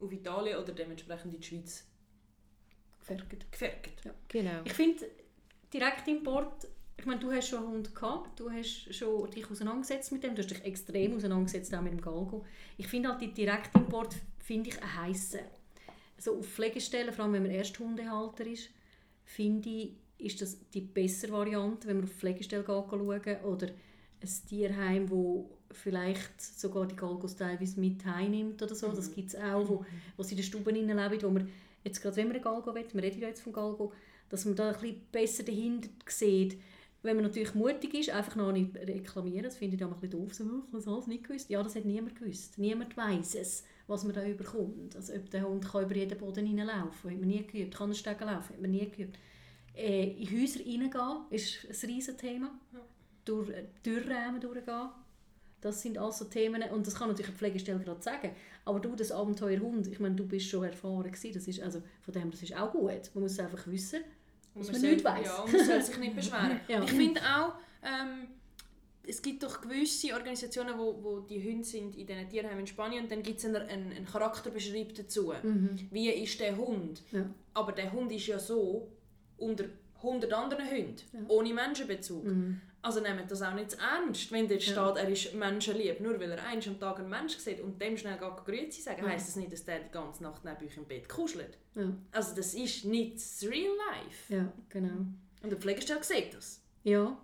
[0.00, 1.84] auf Italien oder dementsprechend in die Schweiz
[3.00, 3.50] Gefärgt.
[3.50, 3.90] gefärbt.
[4.28, 4.60] Genau.
[4.64, 5.04] Ich finde,
[5.72, 10.22] Direktimport, ich meine, du hast schon einen Hund gehabt, du hast schon dich auseinandergesetzt mit
[10.22, 12.44] dem, du hast dich extrem auseinandergesetzt auch mit dem Galgo.
[12.76, 15.40] Ich finde halt, die Direktimport finde ich ein heissen.
[16.18, 18.70] So auf Pflegestellen, vor allem wenn man Ersthundehalter ist,
[19.24, 24.48] finde ich, ist das die bessere Variante, wenn man auf Pflegestelle geht schauen oder ein
[24.48, 28.88] Tierheim, wo vielleicht sogar die Galgos teilweise mit heimnimmt oder so.
[28.88, 29.84] Das gibt es auch, wo,
[30.16, 31.50] wo sie in den Stuben leben, wo man
[31.82, 33.92] jetzt gerade, wenn man einen Galgo will, wir reden ja jetzt vom Galgo,
[34.30, 36.58] dass man da ein bisschen besser dahinter sieht.
[37.04, 40.18] Wenn man natürlich mutig ist, einfach noch nicht reklamieren, das finde ich dann ein bisschen
[40.18, 41.50] doof, so, «Oh, ich habe das alles nicht gewusst.
[41.50, 42.56] Ja, das hat niemand gewusst.
[42.56, 44.96] Niemand weiß es, was man da überkommt.
[44.96, 47.74] Also ob der Hund kann über jeden Boden reinlaufen hat man nie geübt.
[47.74, 49.18] Kann er Stegen laufen, hat man nie geübt.
[49.76, 52.58] Äh, in Häuser reingehen ist ein riesen Thema.
[53.26, 54.88] Durch äh, Türrahmen durchgehen.
[55.60, 58.32] Das sind also Themen, und das kann natürlich eine Pflegestelle gerade sagen,
[58.66, 62.12] aber du, das Abenteuerhund, ich meine, du bist schon erfahren gewesen, das ist, also von
[62.12, 63.10] dem, das ist auch gut.
[63.14, 64.00] Man muss einfach wissen,
[64.54, 65.26] Dass man soll- nichts weiss.
[65.26, 66.60] Ja, und man soll sich nicht beschweren.
[66.68, 66.82] Ja.
[66.82, 68.28] Ich finde auch, ähm,
[69.06, 73.04] es gibt doch gewisse Organisationen, wo, wo die Hunde sind in diesen Tierheimen in Spanien
[73.04, 75.32] und dann gibt es einen, einen, einen Charakterbeschreib dazu.
[75.90, 77.02] Wie ist der Hund?
[77.12, 77.28] Ja.
[77.52, 78.88] Aber der Hund ist ja so
[79.36, 79.64] unter
[80.04, 82.26] 100 anderen Hunden, ohne Menschenbezug.
[82.82, 86.00] Also nehmt das auch nicht zu ernst, wenn dort steht, er ist menschenlieb.
[86.00, 89.02] Nur weil er einmal am Tag einen Mensch sieht und dem schnell geht Grüezi sagen,
[89.04, 89.08] Ja.
[89.08, 91.56] heisst das nicht, dass der die ganze Nacht neben euch im Bett kuschelt.
[91.74, 94.34] Ja, Also das ist nicht das Real Life.
[94.34, 95.06] ja genau.
[95.42, 96.60] Und der Pflegestelle sieht das.
[96.82, 97.16] Ja,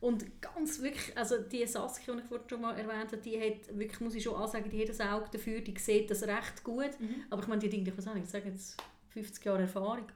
[0.00, 3.76] und ganz wirklich, also die Saskia, die ich vorhin schon mal erwähnt habe, die hat
[3.76, 6.90] wirklich, muss ich schon ansagen, die hat das Auge dafür, die sieht das recht gut.
[7.30, 8.76] Aber ich meine, die Dinge, ich muss sagen, ich sage jetzt
[9.08, 10.06] 50 Jahre Erfahrung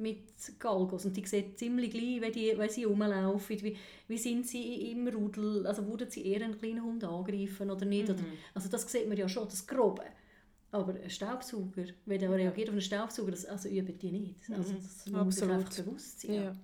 [0.00, 3.76] mit Galgos und die sieht ziemlich gleich, wenn, die, wenn sie rumlaufen, wie,
[4.08, 8.10] wie sind sie im Rudel, also würden sie eher einen kleinen Hund angreifen oder nicht.
[8.10, 8.20] Oder,
[8.54, 10.04] also das sieht man ja schon, das Grobe.
[10.72, 14.50] Aber ein Staubsauger, wenn der reagiert auf einen Staubsauger, das also üben die nicht.
[14.50, 15.54] Also das muss Absolut.
[15.56, 16.34] einfach bewusst sein.
[16.34, 16.56] Ja.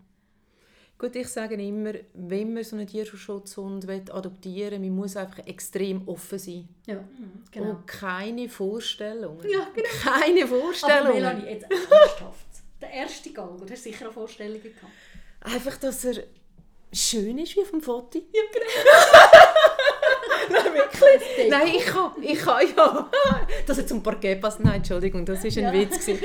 [0.98, 5.46] Gut, ich sage immer, wenn man so einen Tierschutzhund will adoptieren will, man muss einfach
[5.46, 6.68] extrem offen sein.
[6.86, 7.04] Ja,
[7.50, 7.70] genau.
[7.70, 9.46] Und keine Vorstellungen.
[9.46, 9.88] Ja, genau.
[10.02, 11.14] Keine Aber Vorstellungen.
[11.14, 12.45] Melanie, jetzt ernsthaft.
[12.90, 14.92] Der erste Galgo, du hast sicher auch Vorstellungen gehabt.
[15.40, 16.22] Einfach, dass er
[16.92, 18.18] schön ist wie auf dem Foto.
[18.18, 18.66] Ja, genau.
[20.62, 21.50] Nein, wirklich.
[21.50, 23.10] Nein, ich kann, ich kann, ja.
[23.66, 24.60] Dass er zum Parkett passt.
[24.60, 25.72] Nein, Entschuldigung, das war ein Ja.
[25.72, 26.06] Witz.
[26.06, 26.24] gewesen.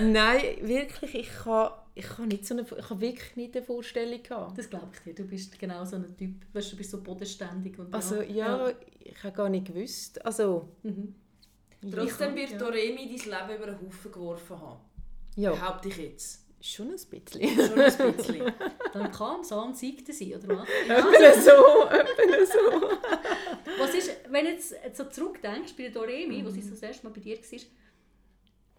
[0.12, 4.20] Nein, wirklich, ich kann, ich kann, nicht so eine, ich kann wirklich nicht eine Vorstellung
[4.30, 4.54] haben.
[4.54, 5.14] Das glaube ich dir.
[5.14, 6.34] Du bist genau so ein Typ.
[6.52, 7.78] Weißt, du bist so bodenständig.
[7.78, 8.70] Und Also ja,
[9.00, 10.24] ich habe gar nicht gewusst.
[10.24, 11.14] Also, Mhm.
[11.94, 12.58] Trotzdem wird ja.
[12.58, 14.80] Doremi dein Leben über den Haufen geworfen haben.
[15.38, 16.44] Ja, Behaupte ich jetzt.
[16.60, 17.40] schon ein bisschen.
[17.56, 18.52] Schon ein bisschen.
[18.92, 20.68] Dann kam Sam siegte sie, oder was?
[20.88, 23.78] Etwa so, etwa so.
[23.82, 26.50] was ist, wenn du jetzt so zurückdenkst bei der Doremi, Mhm.
[26.50, 27.60] sie so das erste Mal bei dir war,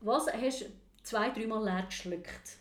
[0.02, 0.65] was hast
[1.04, 2.58] zwei, dreimal leer geschluckt.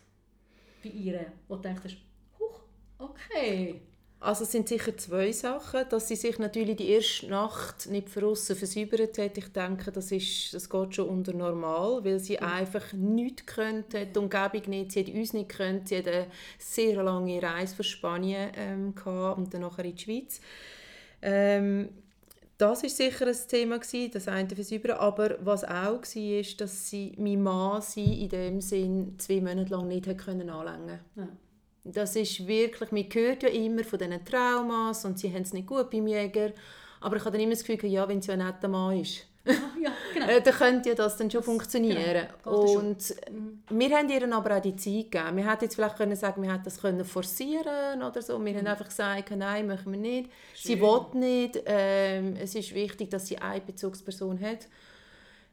[0.83, 1.31] Bei ihr.
[1.47, 1.97] Wo du denkst,
[2.39, 2.61] huch,
[2.97, 3.81] okay.
[4.21, 8.25] Also es sind sicher zwei Sachen, dass sie sich natürlich die erste Nacht nicht von
[8.25, 9.37] aussen versäubert hat.
[9.37, 14.19] Ich denke, das, ist, das geht schon unter normal, weil sie einfach nichts könnte, die
[14.19, 15.85] Umgebung nicht, sie hat uns nicht können.
[15.85, 16.27] Sie hatte eine
[16.57, 20.41] sehr lange Reise von Spanien ähm, und dann nachher in die Schweiz.
[21.21, 21.87] Ähm,
[22.57, 24.97] das war sicher ein Thema, gewesen, das eine Versäubern.
[24.97, 29.71] Aber was auch war, ist, dass sie, mein Mann sie in dem Sinn zwei Monate
[29.71, 30.99] lang nicht anlängen konnte.
[31.15, 31.27] Ja.
[31.83, 35.67] Das ist wirklich, man hört ja immer von diesen Traumas und sie haben es nicht
[35.67, 36.51] gut beim Jäger.
[37.01, 39.25] Aber ich habe dann immer das Gefühl, ja, wenn es ja ein netter Mann ist,
[39.81, 40.27] ja, genau.
[40.27, 42.27] Äh, dann könnte ja das dann schon funktionieren.
[42.43, 42.77] Genau.
[42.77, 43.61] Und mhm.
[43.69, 45.37] wir haben ihr aber auch die Zeit gegeben.
[45.37, 48.43] Wir hätten jetzt vielleicht können sagen, wir hätten das können forcieren oder so.
[48.43, 48.57] Wir mhm.
[48.57, 50.29] haben einfach gesagt, nein, machen wir nicht.
[50.53, 50.75] Schön.
[50.75, 51.63] Sie will nicht.
[51.65, 54.67] Ähm, es ist wichtig, dass sie eine Bezugsperson hat.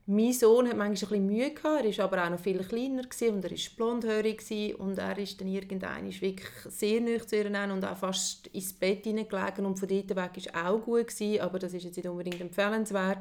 [0.08, 3.02] Mein Sohn hat manchmal ein bisschen Mühe gehabt, er war aber auch noch viel kleiner
[3.02, 7.84] und er war blondhörig und er ist dann irgendwann wirklich sehr nah zu ihr und
[7.84, 11.74] auch fast ins Bett hineingelegen und von dort weg war auch gut gewesen, aber das
[11.74, 13.18] ist jetzt nicht unbedingt empfehlenswert.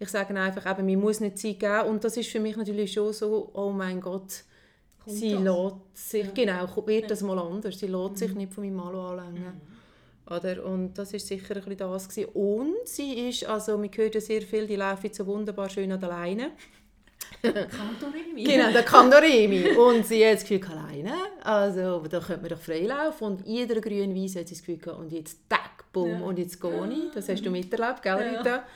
[0.00, 2.92] Ich sage einfach, eben, man muss nicht Zeit geben und das ist für mich natürlich
[2.92, 4.42] schon so, oh mein Gott,
[5.04, 6.32] Kommt sie lässt sich, ja.
[6.32, 8.16] genau, wird das mal anders, sie lässt mhm.
[8.16, 9.54] sich nicht von meinem Mann anlängen.
[9.54, 9.73] Mhm.
[10.30, 10.64] Oder?
[10.64, 12.08] Und das war sicher ein bisschen das.
[12.08, 12.30] Gewesen.
[12.32, 16.08] Und sie ist, also hört ja sehr viel, die läuft so wunderbar schön an der
[16.08, 16.52] Leine.
[17.42, 18.44] Cantoremi.
[18.44, 19.76] genau, der Cantoremi.
[19.76, 23.26] Und sie hat das Gefühl, alleine, also da könnte man doch freilaufen.
[23.26, 26.20] Und jeder grünen Wiese hat sie das Gefühl, und jetzt tack, bumm, ja.
[26.20, 27.12] und jetzt gehe ich.
[27.14, 28.56] Das hast du miterlebt, gell, Rita?
[28.56, 28.66] Ja.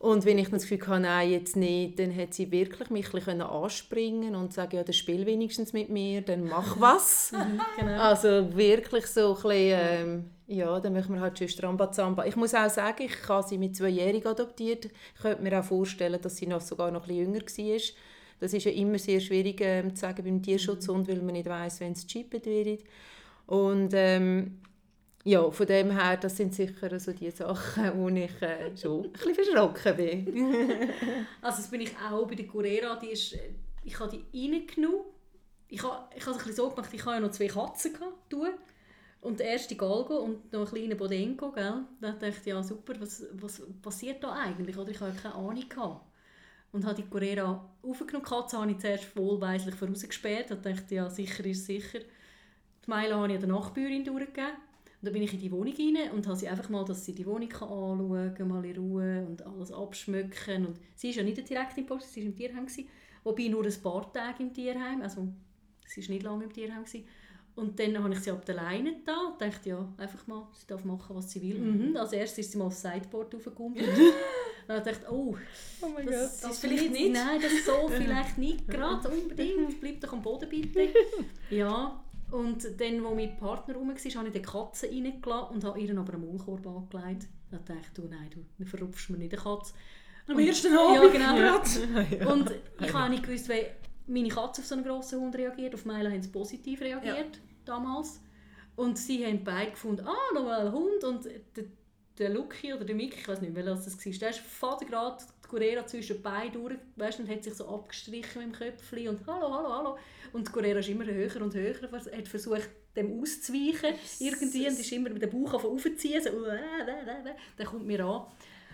[0.00, 3.40] Und wenn ich das Gefühl hatte, nein, jetzt nicht, dann hat sie wirklich mich ein
[3.40, 7.32] anspringen und sagen, ja, dann spiel wenigstens mit mir, dann mach was.
[7.78, 8.00] genau.
[8.00, 12.26] Also wirklich so ein bisschen, ähm, ja, dann machen wir halt schon Strambazamba.
[12.26, 14.84] Ich muss auch sagen, ich habe sie mit zweijährig adoptiert.
[14.84, 17.80] Ich könnte mir auch vorstellen, dass sie noch sogar noch ein jünger war.
[18.38, 21.80] Das ist ja immer sehr schwierig ähm, zu sagen beim Tierschutzhund, weil man nicht weiß,
[21.80, 22.80] wenn es gechippt wird.
[23.46, 24.58] Und ähm,
[25.26, 29.12] ja, von dem her, das sind sicher so die Sachen, wo ich äh, schon ein
[29.12, 30.90] bisschen verschrocken bin.
[31.42, 33.50] also das bin ich auch bei der Curera, die ist, äh,
[33.82, 35.00] ich habe die reingenommen.
[35.68, 37.92] Ich habe, ich habe es ein bisschen so gemacht, ich habe ja noch zwei Katzen
[37.92, 38.32] gehabt,
[39.20, 41.82] und der erste Galgo und noch ein kleiner Bodenko, gell?
[42.00, 44.78] Da dachte ich, ja super, was, was passiert da eigentlich?
[44.78, 45.68] Oder ich hatte keine Ahnung.
[45.68, 46.06] Gehabt.
[46.70, 48.24] Und habe die Corera aufgenommen.
[48.24, 50.52] Die Katze habe ich zuerst wohlweislich vorausgesperrt.
[50.52, 51.98] Da dachte ich, ja sicher ist sicher.
[51.98, 54.52] Die Meile habe ich der Nachbarin durchgegeben.
[55.06, 57.24] Dann bin ich in die Wohnung rein und habe sie einfach mal, dass sie die
[57.24, 60.66] Wohnung anschauen kann, mal in Ruhe und alles abschmücken.
[60.66, 62.66] Und sie ist ja nicht direkt im Post, sie war im Tierheim.
[62.66, 62.88] Gewesen,
[63.22, 65.28] wobei nur ein paar Tage im Tierheim, also
[65.86, 66.82] sie war nicht lange im Tierheim.
[66.82, 67.04] Gewesen.
[67.54, 70.66] Und dann habe ich sie ab der Leine da und dachte, ja, einfach mal, sie
[70.66, 71.58] darf machen, was sie will.
[71.58, 71.96] Mhm.
[71.96, 73.76] Als erstes ist sie mal aufs Sideboard aufgekommen.
[74.66, 75.36] dann dachte ich, oh,
[75.82, 77.12] oh mein das, Gott, das, vielleicht nicht.
[77.12, 79.80] Nein, das soll vielleicht nicht gerade unbedingt.
[79.80, 80.88] Bleib doch am Boden bitte.
[81.50, 85.80] Ja, und dann, als mein Partner rum war, habe ich die Katze reingelassen und habe
[85.80, 87.28] ihr aber einen Maulkorb angelegt.
[87.50, 89.74] Dann dachte ich, du, nein, du verrupfst mir nicht eine Katze.
[90.28, 90.96] Am ersten Abend?
[90.96, 92.16] Ja, genau.
[92.18, 92.32] Ja.
[92.32, 93.66] Und ich habe nicht gewusst, wie
[94.06, 95.74] meine Katze auf so einen grossen Hund reagiert.
[95.74, 97.42] Auf Mila haben sie positiv reagiert, ja.
[97.64, 98.20] damals.
[98.74, 101.04] Und sie haben beide gefunden, ah, noch ein Hund.
[101.04, 101.64] Und der,
[102.18, 105.48] der Lucky oder der Mickey, ich weiß nicht was das war, der ist gerade die
[105.48, 109.52] Curera zwischen beiden durch, weißt, und hat sich so abgestrichen mit dem Köpfchen und «Hallo,
[109.52, 109.98] hallo, hallo».
[110.32, 114.92] Und die Curera ist immer höher und höher, hat versucht, dem auszuweichen irgendwie und ist
[114.92, 118.26] immer mit dem Bauch aufziehen, so «Äh, äh, äh, «Der kommt mir an».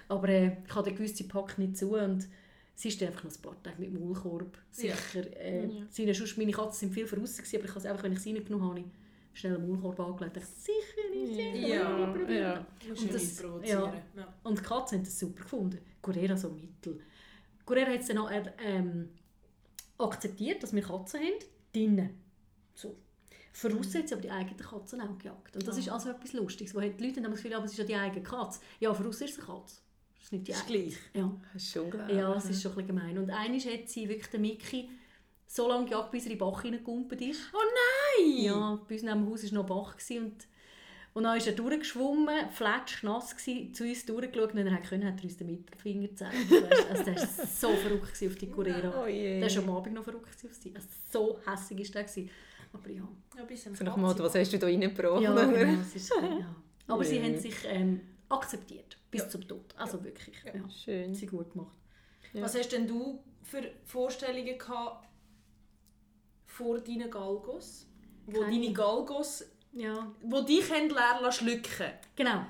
[0.08, 2.28] Aber äh, ich hatte gewisse Pack nicht zu und
[2.74, 4.58] sie ist einfach noch ein paar Tage mit Maulkorb.
[4.70, 4.94] Sicher.
[5.14, 5.20] Ja.
[5.20, 5.86] Äh, ja.
[5.90, 8.68] Seine, sonst, meine Katzen sind viel voraus, aber ich habe einfach, wenn ich sie reingenommen
[8.68, 8.84] habe,
[9.32, 10.36] schnell einen Maulkorb angelegt.
[10.36, 11.68] Ich sicher ist sie.
[11.68, 12.30] Ja, ja.
[12.30, 12.66] ja.
[12.88, 14.04] Und, das, ja.
[14.42, 15.78] und die Katzen haben das super gefunden.
[16.00, 17.00] Guerrera so mittel.
[17.64, 19.08] Guerrera hat es dann auch ähm,
[19.98, 22.10] akzeptiert, dass wir Katzen haben, drinnen.
[22.74, 22.96] So.
[23.52, 25.56] Voraus hat sie aber die eigenen Katzen auch gejagt.
[25.56, 26.74] Und das ist also etwas Lustiges.
[26.74, 28.60] Wo die Leute haben das Gefühl, aber es ist ja die eigene Katze.
[28.80, 29.76] Ja, voraus ist es eine Katze.
[30.14, 30.96] Das ist nicht die das ist gleich.
[31.14, 31.40] Ja.
[31.52, 32.16] Das ist schon unglaublich.
[32.16, 33.18] Ja, das ist schon ein bisschen gemein.
[33.18, 34.88] Und eines hat sie wirklich den Mickey
[35.52, 37.40] so lange gejagt, bis er in den Bach hineingekumpelt ist.
[37.52, 38.44] Oh nein!
[38.44, 39.96] Ja, bei uns neben dem Haus war noch ein Bach.
[40.10, 40.46] Und,
[41.14, 45.24] und dann ist er durchgeschwommen, fletschnass gewesen, zu uns durchgeschaut und er konnte, hat er
[45.24, 46.34] uns den Mittelfinger gezeigt.
[46.90, 49.02] also der war so verrückt auf die Curera.
[49.02, 50.72] Oh der war schon am Abend noch verrückt auf sie.
[50.74, 52.24] Also so hässlich war der.
[52.72, 53.08] Aber ja.
[53.36, 55.20] ja so nach dem was hast du da reingebracht?
[55.20, 56.56] Ja, genau, ist, ja.
[56.86, 59.28] Aber sie haben sich ähm, akzeptiert, bis ja.
[59.28, 59.74] zum Tod.
[59.76, 60.66] Also wirklich, ja.
[60.70, 61.14] Schön.
[61.14, 61.76] Sie gut gemacht.
[62.32, 65.06] Was hast denn du für Vorstellungen gehabt,
[66.52, 67.86] vor deinen Galgos,
[68.26, 68.60] wo Keine.
[68.60, 70.12] deine Galgos, ja.
[70.22, 71.92] wo dich lernen schlucken.
[72.14, 72.44] Genau.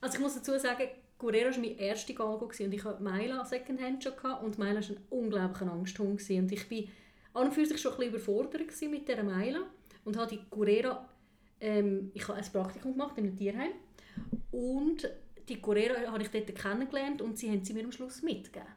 [0.00, 4.04] Also ich muss dazu sagen, Guerrero war mein erster Galgo und ich hatte Maila Secondhand
[4.04, 6.88] schon gehabt und Maila war ein unglaublicher Angsthund und ich bin
[7.34, 9.62] an und für sich schon ein bisschen überfordert mit dieser Meile
[10.04, 11.08] und habe die Curera,
[11.60, 13.72] ähm, ich habe ein Praktikum gemacht in einem Tierheim
[14.52, 15.10] und
[15.48, 18.72] die Curera habe ich dort kennengelernt und sie haben sie mir am Schluss mitgegeben.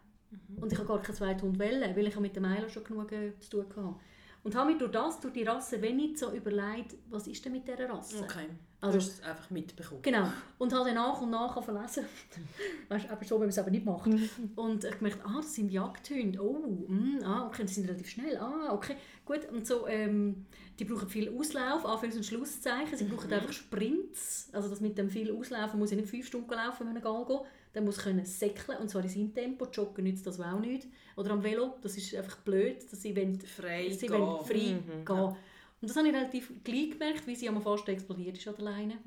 [0.59, 3.11] Und ich habe gar keinen zweiten Hund wählen, weil ich mit der Meile schon genug
[3.11, 3.95] äh, zu tun hatte.
[4.43, 7.67] Und habe mir durch das, durch die Rasse, wenig so überlegt, was ist denn mit
[7.67, 8.23] dieser Rasse?
[8.23, 8.47] Okay.
[8.81, 10.01] Also- du hast es einfach mitbekommen.
[10.01, 10.27] Genau.
[10.57, 12.05] Und habe dann nach und nach verlesen.
[12.89, 14.07] weißt du, aber so, wenn man es aber nicht macht.
[14.55, 16.41] Und ich gemerkt, ah, das sind Jagdhunde.
[16.41, 18.37] Oh, mm, ah, okay, die sind relativ schnell.
[18.37, 19.47] Ah, okay, gut.
[19.51, 20.47] Und so, ähm,
[20.79, 22.97] die brauchen viel Auslauf, Anfangs- und Schlusszeichen.
[22.97, 24.49] Sie brauchen einfach Sprints.
[24.51, 27.45] Also das mit dem viel Auslaufen muss ich nicht fünf Stunden laufen mit einem Galgo.
[27.75, 29.65] Der muss können säckeln, und zwar in seinem Tempo.
[29.71, 30.87] Joggen nützt das auch nicht.
[31.15, 34.19] Oder am Velo, das ist einfach blöd, dass sie wollen, Frei sie gehen.
[34.19, 35.35] wollen frei gehen.
[35.81, 38.65] Und das habe ich relativ gleich gemerkt, wie sie am fast explodiert ist an der
[38.65, 38.97] Leine.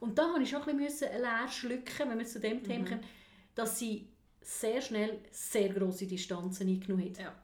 [0.00, 3.00] Und da habe ich schon ein bisschen leer schlucken, wenn wir zu dem Thema kommen,
[3.54, 4.08] dass sie
[4.40, 7.18] sehr schnell sehr grosse Distanzen eingenommen hat.
[7.18, 7.34] Ja.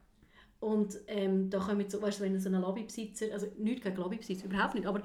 [0.60, 4.46] Und ähm, da kommen so, weißt du, wenn so ein Labibesitzer, also nichts gegen Labibesitzer,
[4.46, 5.02] überhaupt nicht, aber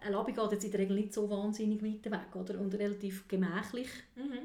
[0.00, 2.60] ein Labi geht jetzt in der Regel nicht so wahnsinnig weit weg, oder?
[2.60, 3.88] Und relativ gemächlich.
[4.16, 4.38] Mhm.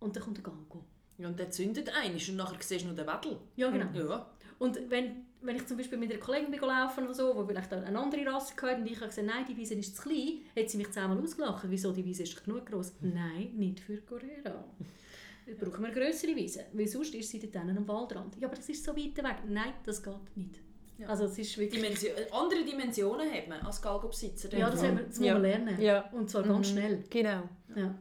[0.00, 0.84] Und dann kommt der Galgo.
[1.22, 3.38] Ja, und der zündet ein und nachher siehst du nur den Wedel.
[3.54, 3.86] Ja, genau.
[3.94, 4.26] Ja.
[4.58, 7.72] Und wenn, wenn ich zum Beispiel mit einer Kollegin bin laufen oder so, die vielleicht
[7.72, 10.68] eine andere Rasse hatte und ich habe gesagt, nein, die Wiese ist zu klein, hat
[10.68, 11.64] sie mich zehnmal ausgelacht.
[11.68, 12.94] Wieso, die Wiese ist genug groß?
[13.02, 14.64] Nein, nicht für Corera.
[15.46, 18.36] Jetzt brauchen wir eine grössere Wiese, weil sonst ist sie dort am Waldrand.
[18.40, 19.36] Ja, aber das ist so weit weg.
[19.46, 20.60] Nein, das geht nicht.
[20.98, 21.08] Ja.
[21.08, 21.80] Also es ist wirklich...
[21.80, 24.56] Dimension, andere Dimensionen hat man als Galgo-Besitzer.
[24.56, 25.80] Ja, das, haben wir, das muss man lernen.
[25.80, 26.10] Ja.
[26.10, 27.04] Und zwar ganz schnell.
[27.10, 27.48] Genau.
[27.76, 27.94] Ja.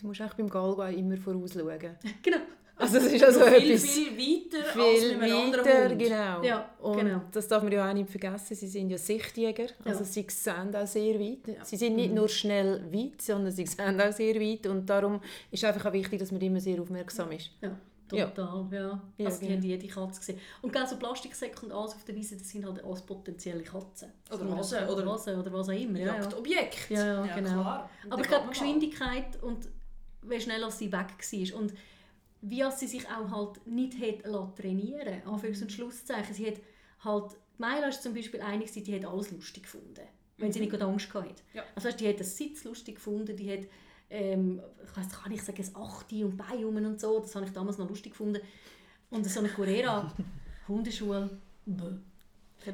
[0.00, 1.96] Du musst eigentlich beim Galgo immer vorausschauen.
[2.22, 2.38] Genau.
[2.76, 3.84] Also das ist also viel, etwas...
[3.90, 5.98] viel weiter als viel mit einem anderen weiter, Hund.
[5.98, 6.42] genau.
[6.42, 7.20] Ja, und genau.
[7.30, 10.04] das darf man ja auch nicht vergessen, sie sind ja Sichtjäger, also Ja.
[10.06, 11.46] sie sehen auch sehr weit.
[11.46, 11.62] Ja.
[11.62, 15.62] Sie sind nicht nur schnell weit, sondern sie sehen auch sehr weit und darum ist
[15.62, 17.50] einfach auch wichtig, dass man immer sehr aufmerksam ist.
[17.60, 17.76] Ja,
[18.08, 18.66] total.
[18.72, 19.02] Ja.
[19.18, 19.56] Ja, also die genau.
[19.58, 20.38] haben jede Katze gesehen.
[20.62, 24.08] Und genau so Plastiksäcke und alles auf der Wiese, das sind halt alles potenzielle Katzen.
[24.32, 25.98] Oder Hasen, oder- Hasen oder was auch immer.
[25.98, 26.14] Ja, ja.
[26.16, 26.88] Jagdobjekt.
[26.88, 27.50] Ja, ja, genau.
[27.60, 27.90] Klar.
[28.08, 28.48] Aber ich glaube.
[28.48, 29.68] Geschwindigkeit und
[30.22, 31.60] wie schnell sie weg war.
[31.60, 31.74] Und
[32.42, 36.34] wie sie sich auch halt nicht hat lassen trainieren Anführungs- und Schlusszeichen.
[36.34, 36.60] Sie hat
[37.04, 40.00] halt, Meila ist zum Beispiel eine, die hat alles lustig gefunden.
[40.38, 41.42] Wenn sie nicht gerade Angst hatte.
[41.52, 41.64] Ja.
[41.74, 43.66] Also weißt, die hat den Sitz lustig gefunden, die hat,
[44.08, 47.20] ähm, ich weiss, kann ich sagen, ein Achti und Bein rum und so.
[47.20, 48.40] Das habe ich damals noch lustig gefunden.
[49.10, 50.10] Und so eine Corera
[50.66, 51.96] Hundeschule, bäh.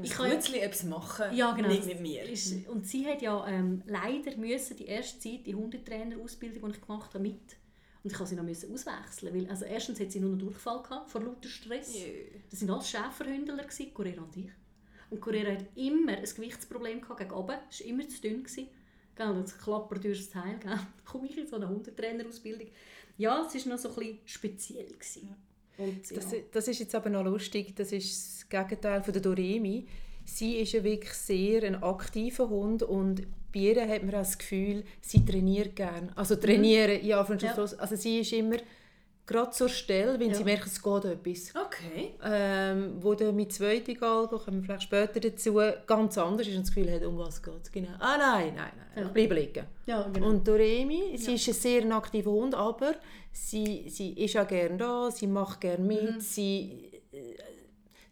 [0.03, 1.35] Ich kann ja- Gutzli etwas machen?
[1.35, 1.69] Ja, genau.
[1.69, 2.23] Nicht mit mir.
[2.25, 6.83] Ist, und sie hat ja ähm, leider müssen die erste Zeit die Hundetrainerausbildung, die ich
[6.85, 7.57] gemacht habe, mit.
[8.03, 10.83] Und ich musste sie noch müssen auswechseln, weil also erstens hat sie nur einen Durchfall
[10.83, 11.95] gehabt, vor lauter Stress.
[11.95, 12.13] Jö.
[12.51, 14.51] Das waren alles Schäferhündler, Correa und ich.
[15.11, 18.43] Und Correa hat immer ein Gewichtsproblem gehabt gegen oben, es war immer zu dünn.
[18.43, 18.69] Gewesen.
[19.15, 20.59] Gell, und klappert durch das Teil.
[20.59, 20.79] Gell.
[21.05, 22.69] Komme ich in so eine Hundetrainerausbildung.
[23.17, 24.89] Ja, es war noch so ein bisschen speziell.
[24.89, 25.35] Gewesen.
[25.79, 26.17] Und, ja.
[26.17, 29.87] Das, das ist jetzt aber noch lustig, das ist das Gegenteil von der Doremi.
[30.25, 34.85] Sie ist ja wirklich sehr ein aktiver Hund und bei ihr hat man das Gefühl,
[35.01, 36.09] sie trainiert gerne.
[36.17, 37.55] Also trainieren, ja, von Ja.
[37.55, 38.57] also sie ist immer
[39.27, 40.35] gerade zur Stelle, wenn Ja.
[40.37, 41.53] sie merkt, es geht etwas.
[41.67, 42.15] Okay.
[42.25, 46.63] Ähm, wo dann mit zweiten Galgo, kommen wir vielleicht später dazu, ganz anders ist und
[46.67, 47.89] das Gefühl hat, um was geht es genau.
[47.99, 49.07] Ah nein, nein, nein, Ja.
[49.07, 49.65] ich bleibe liegen.
[49.87, 50.29] ja, genau.
[50.29, 52.95] Und Doremi, sie ist ein sehr aktiver Hund, aber
[53.33, 56.21] sie, sie ist auch gerne da, sie macht gerne mit, Mhm.
[56.21, 57.35] sie, äh,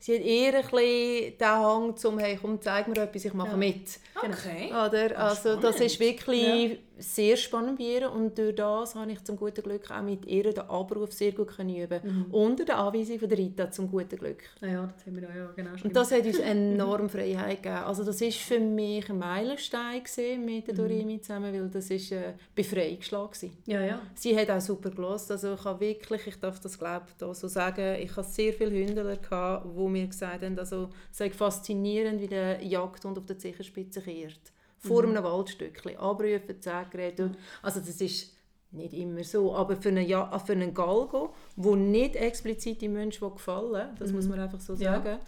[0.01, 3.51] sie hat eher ein bisschen den Hang zum «Hey, komm, zeig mir etwas, ich mache
[3.53, 3.57] Ja.
[3.57, 3.99] mit».
[4.17, 4.67] Okay.
[4.71, 5.19] Oder?
[5.19, 9.63] Also das ist wirklich sehr spannend bei ihr und durch das habe ich zum guten
[9.63, 12.27] Glück auch mit ihr den Abruf sehr gut können üben Mhm.
[12.33, 14.43] Unter der Anweisung von der Rita zum guten Glück.
[14.61, 15.71] Ah ja, das haben wir auch, ja, genau.
[15.83, 17.85] Und das hat uns enorm Freiheit gegeben.
[17.85, 22.13] Also das ist für mich ein Meilenstein gewesen mit der Doremi zusammen, weil das ist
[22.13, 23.57] ein Befreiungsschlag gewesen.
[23.67, 24.01] ja, ja.
[24.15, 25.31] Sie hat auch super gelost.
[25.31, 28.71] Also ich habe wirklich, ich darf das glaube da so sagen, ich habe sehr viele
[28.71, 33.39] Hündler gehabt, die mir gesagt haben, also es sei faszinierend, wie der Jagdhund auf der
[33.39, 34.54] Zehenspitze kehrt.
[34.89, 37.33] Vor einem Waldstückchen, abrufen, Zähgeräte.
[37.63, 38.35] Also das ist
[38.73, 43.31] nicht immer so, aber für einen, ja für einen Galgo, wo nicht explizit dem Menschen
[43.33, 44.95] gefallen das muss man einfach so Ja.
[44.95, 45.21] sagen,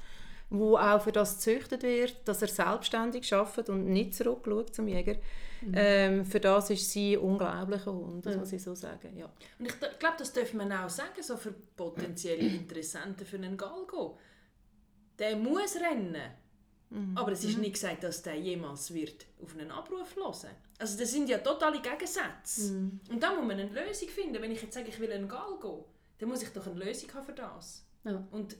[0.50, 5.16] wo auch für das gezüchtet wird, dass er selbstständig arbeitet und nicht zurückschaut zum Jäger.
[5.72, 8.40] Ähm, für das ist sie ein unglaublicher Hund, das Ja.
[8.40, 9.16] muss ich so sagen.
[9.16, 9.26] Ja.
[9.58, 14.18] Und ich glaube, das dürfen wir auch sagen, so für potenzielle Interessenten für einen Galgo.
[15.18, 16.16] Der muss rennen.
[17.14, 21.10] Aber es ist nicht gesagt, dass der jemals wird auf einen Abruf hören Also das
[21.10, 22.90] sind ja totale Gegensätze.
[23.10, 24.40] Und da muss man eine Lösung finden.
[24.40, 27.24] Wenn ich jetzt sage, ich will einen Galgo, dann muss ich doch eine Lösung haben
[27.26, 27.84] für das.
[28.04, 28.26] Ja.
[28.30, 28.56] Und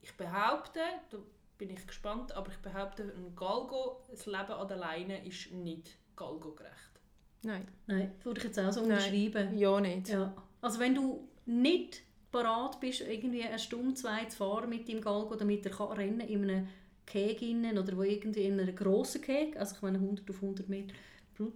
[0.00, 1.18] ich behaupte, da
[1.58, 5.96] bin ich gespannt, aber ich behaupte, ein Galgo, das Leben an der Leine ist nicht
[6.16, 6.72] Galgo-gerecht.
[7.42, 8.90] Nein, Nein, das würde ich jetzt auch so Nein.
[8.90, 9.58] unterschreiben.
[9.58, 10.08] ja nicht.
[10.08, 10.34] Ja.
[10.60, 15.34] Also wenn du nicht parat bist, irgendwie eine Stunde, zwei zu fahren mit dem Galgo,
[15.34, 16.68] damit er kann rennen in einem
[17.06, 20.68] Keg innen oder wo irgendwie in einem grossen Keg, also ich meine 100 auf 100
[20.68, 20.94] Meter,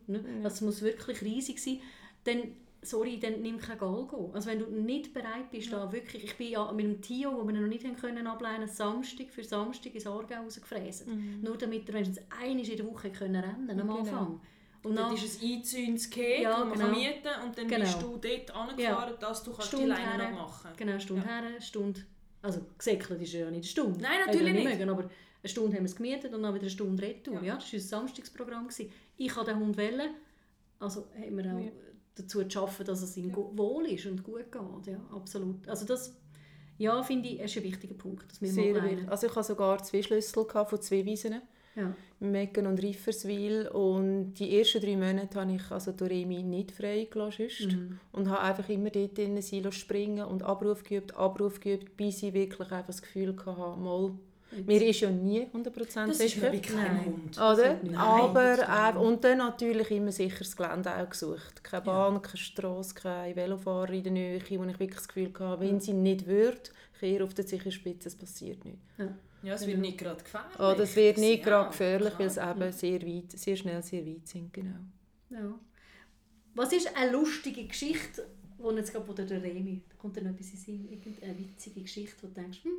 [0.07, 0.21] ne?
[0.43, 1.81] das muss wirklich riesig sein,
[2.25, 2.43] dann
[2.83, 4.31] sorry, dann nimm kein Galgo.
[4.33, 7.45] Also wenn du nicht bereit bist, da wirklich, ich bin ja mit dem Tio, wo
[7.47, 11.09] wir noch nicht haben können ableinen, Samstag für Samstag ins Aargau rausgefräst.
[11.09, 11.41] Mhm.
[11.43, 13.99] Nur damit er wenigstens einmal in der Woche können rennen am Genau.
[13.99, 14.41] Anfang.
[14.85, 16.85] Und Dann dann ist ein einzäunendes Keg, Ja, man genau.
[16.87, 17.81] kann mieten und dann Genau.
[17.81, 20.31] bist du dort angefahren, dass du kannst die Stunde Leine her.
[20.31, 22.01] noch machen Genau, Stunde her, eine Stunde.
[22.43, 24.01] Also gesäckelt ist ja nicht eine Stunde.
[24.01, 24.65] Nein, natürlich ja nicht.
[24.79, 25.11] Mögen, aber
[25.47, 27.35] eine Stunde haben wir es gemietet und dann wieder eine Stunde Retour.
[27.37, 27.43] Ja.
[27.43, 27.55] Ja.
[27.57, 28.69] das war unser Samstagsprogramm.
[28.69, 28.91] gewesen.
[29.17, 30.11] Ich habe den Hund wählen.
[30.79, 31.71] Also haben wir auch Ja.
[32.15, 34.87] dazu zu schaffen, dass es ihm go- wohl ist und gut geht.
[34.95, 35.67] Ja, absolut.
[35.69, 36.15] Also das,
[36.79, 39.09] ja, finde ich, ist ein wichtiger Punkt, dass wir Sehr wichtig.
[39.09, 41.41] Also ich hatte sogar zwei Schlüssel von zwei Wiesen.
[41.75, 41.95] Ja.
[42.21, 47.77] Mecken und Rifferswil und die ersten drei Monate habe ich also Doremi nicht freigelassen sonst.
[47.77, 48.01] Mhm.
[48.13, 52.33] und habe einfach immer dort in Silo springen und Abruf geübt, Abruf geübt, bis ich
[52.33, 54.13] wirklich einfach das Gefühl hatte, mal,
[54.65, 56.53] mir ist ja nie 100% Das ist sicher.
[56.53, 57.05] wie kein Nein.
[57.07, 57.37] Hund.
[57.37, 57.75] Oder?
[57.83, 61.63] Nein, Aber das äh, und dann natürlich immer sicheres Gelände auch gesucht.
[61.65, 65.61] Keine Bahn, keine Strasse, keine Velofahrer in der Nähe, wo ich wirklich das Gefühl hatte,
[65.61, 66.59] wenn sie nicht würde,
[66.99, 68.79] kehre auf der sicheren Spitze, es passiert nicht.
[69.43, 70.59] Ja, es wird nicht gerade gefährlich.
[70.59, 74.07] Oh, das wird nicht Ja, gerade gefährlich, weil es eben sehr, weit, sehr schnell sehr
[74.07, 74.53] weit sind.
[74.53, 74.79] Genau.
[75.31, 75.59] Ja.
[76.55, 78.27] Was ist eine lustige Geschichte,
[78.59, 82.17] wo jetzt gerade oder der Remi, da kommt noch etwas in Sinn, irgendeine witzige Geschichte,
[82.23, 82.73] wo du denkst, hm,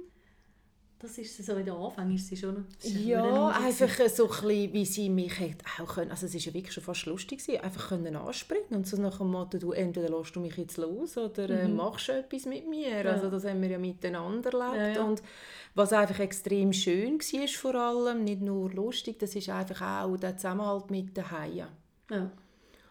[1.00, 5.10] das ist so in den Anfang, ist sie schon Ja, einfach so ein wie sie
[5.10, 8.16] mich hat auch können, also es ist ja wirklich schon fast lustig gewesen, einfach können
[8.16, 11.68] anspringen und so nach dem Motto, du entweder lässt du mich jetzt los oder äh,
[11.68, 13.04] machst du etwas mit mir.
[13.04, 13.12] Ja.
[13.12, 15.04] Also das haben wir ja miteinander erlebt Ja, ja.
[15.04, 15.22] und
[15.76, 20.36] was einfach extrem schön war vor allem, nicht nur lustig, das ist einfach auch der
[20.36, 21.68] Zusammenhalt mit den Haien.
[22.10, 22.32] Ja.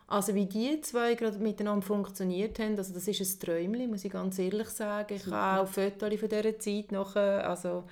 [0.08, 4.12] Also wie die zwei gerade miteinander funktioniert haben, also das ist ein Träumchen, muss ich
[4.12, 5.14] ganz ehrlich sagen.
[5.14, 7.84] Ich habe auch Fotos von dieser Zeit nachher, also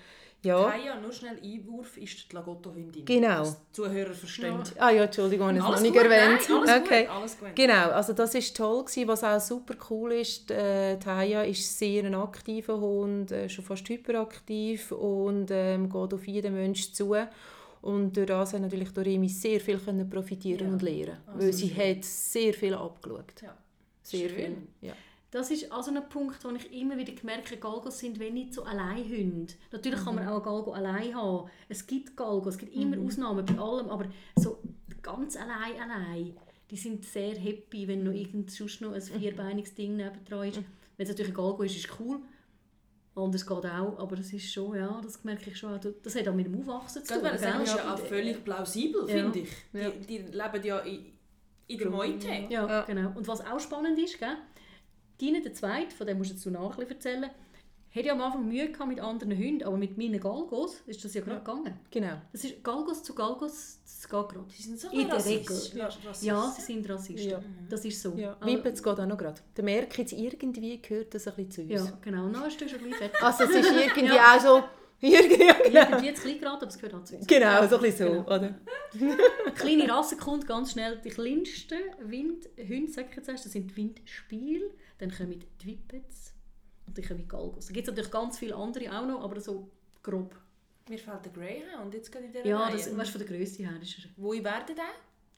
[0.44, 0.70] ja.
[0.70, 3.06] Kaya, nur schnell Einwurf, ist die Lagotto-Hündin.
[3.06, 3.44] Genau.
[3.44, 4.62] Die Zuhörer verstehen.
[4.78, 6.40] Ah ja, Entschuldigung, ich habe es noch nicht gut, erwähnt.
[6.48, 7.04] Nein, alles okay.
[7.06, 7.56] gut, alles gut.
[7.56, 9.08] Genau, also das ist toll gewesen.
[9.08, 13.88] Was auch super cool ist, äh, Taya ist sehr ein aktiver Hund, äh, schon fast
[13.88, 17.16] hyperaktiv und ähm, geht auf jeden Menschen zu.
[17.84, 20.72] Und durch das hat natürlich Doremi sehr viel können profitieren Ja.
[20.72, 21.96] und lernen, Ah, weil sie schön.
[21.96, 23.42] hat sehr viel abgeschaut.
[23.42, 23.54] Ja.
[24.02, 24.36] Sehr Schön.
[24.36, 24.56] viel.
[24.88, 24.94] Ja.
[25.30, 28.54] Das ist also ein Punkt, wo ich immer wieder gemerkt habe, Galgos sind wenn nicht
[28.54, 29.52] so Alleinhunde.
[29.72, 30.20] Natürlich kann Mhm.
[30.24, 31.50] man auch einen Galgo allein haben.
[31.68, 34.58] Es gibt Galgos, es gibt immer Ausnahmen bei allem, aber so
[35.02, 36.34] ganz allein, allein,
[36.70, 39.18] die sind sehr happy, wenn noch irgend sonst noch ein Mhm.
[39.20, 40.56] vierbeiniges Ding nebendran ist.
[40.96, 42.20] Wenn es natürlich ein Galgo ist, ist es cool.
[43.16, 45.72] Anders geht auch, aber das ist schon, ja, das merke ich schon.
[45.74, 45.80] auch.
[46.02, 47.22] Das hat auch mit dem Aufwachsen zu tun.
[47.22, 49.14] das ist ja auch völlig plausibel, Ja.
[49.16, 49.48] finde ich.
[49.72, 49.90] Die, Ja.
[49.90, 51.06] die leben ja in,
[51.68, 52.26] in der Meute.
[52.50, 52.82] Ja, Ja.
[52.82, 53.12] genau.
[53.14, 54.36] Und was auch spannend ist, gell?
[55.20, 57.30] Dine, der Zweite, von dem musst du jetzt nachher ein bisschen erzählen,
[57.94, 61.14] hat ja am Anfang Mühe gehabt mit anderen Hunden, aber mit meinen Galgos ist das
[61.14, 61.78] ja gerade gegangen.
[61.90, 62.20] Genau.
[62.32, 64.44] Das ist Galgos zu Galgos, das geht gerade.
[64.58, 65.74] Die sind so In der rassistisch.
[65.74, 65.90] Regel.
[66.22, 67.30] Ja, sie sind Rassisten.
[67.30, 67.40] Ja.
[67.68, 68.14] Das ist so.
[68.16, 68.36] Ja.
[68.40, 69.40] Wimpens geht auch noch gerade.
[69.56, 71.90] Der merkt jetzt irgendwie, gehört das ein bisschen zu uns.
[71.90, 72.28] Ja, genau.
[72.28, 73.22] Dann ist du schon gleich fertig.
[73.22, 74.64] Also es ist irgendwie auch so...
[75.00, 75.80] Irgendwie, ja, genau.
[75.80, 77.26] Irgendwie jetzt gleich gerade, aber es gehört auch zu uns.
[77.26, 78.36] Genau, so ein bisschen so, Genau.
[78.36, 78.54] oder?
[79.54, 80.98] Kleine Rasse kommt ganz schnell.
[81.04, 84.70] Die kleinsten Windhunde, sag ich jetzt erst, das sind Windspiel.
[84.98, 86.33] Dann kommen die Whippets
[86.86, 87.66] und kommen die Galgos.
[87.66, 89.70] Da gibt es natürlich ganz viele andere auch noch, aber so
[90.02, 90.34] grob.
[90.88, 92.72] Mir fällt der Greyhound jetzt gerade in dieser Ja, Reihe.
[92.72, 94.84] das, weißt, du, von der Größe her ist Wo werden der?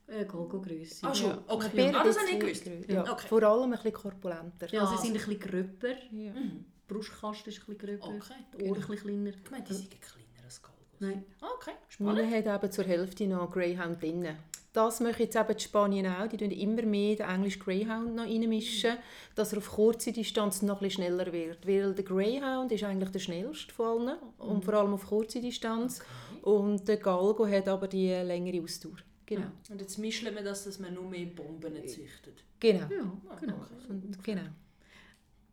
[0.08, 1.06] er äh, Galgo-Größe.
[1.06, 1.30] Ah, schon.
[1.30, 1.42] Ja.
[1.48, 1.92] Okay.
[1.94, 2.66] Ah, das habe ich gewusst.
[2.88, 3.26] Ja, Okay.
[3.28, 4.68] vor allem ein bisschen korpulenter.
[4.72, 5.88] Ja, sie sind ein bisschen gröber.
[6.12, 6.32] Ja.
[6.32, 6.64] Mhm.
[6.88, 8.06] Die Brustkasten ist ein bisschen gröber.
[8.16, 8.34] Okay.
[8.58, 9.30] Die Ohren ein bisschen kleiner.
[9.44, 10.80] Ich meine, die sind kleiner als Galgos.
[11.00, 11.24] Nein.
[11.40, 12.14] Ah, Okay, spannend.
[12.18, 14.28] Meine hat eben zur Hälfte noch Greyhound drin.
[14.76, 16.26] Das möchte jetzt eben die Spanien auch.
[16.26, 18.98] Die tun immer mehr den englischen Greyhound noch reinmischen,
[19.34, 21.66] dass er auf kurze Distanz noch ein schneller wird.
[21.66, 26.02] Weil der Greyhound ist eigentlich der schnellste von allen und vor allem auf kurze Distanz.
[26.42, 28.98] Und der Galgo hat aber die längere Ausdauer.
[29.24, 29.46] Genau.
[29.70, 32.44] Und jetzt mischen wir das, dass man nur mehr Bomben züchtet.
[32.60, 32.80] Genau.
[32.80, 33.14] Ja, genau.
[33.30, 33.52] okay.
[33.88, 34.42] Und, genau.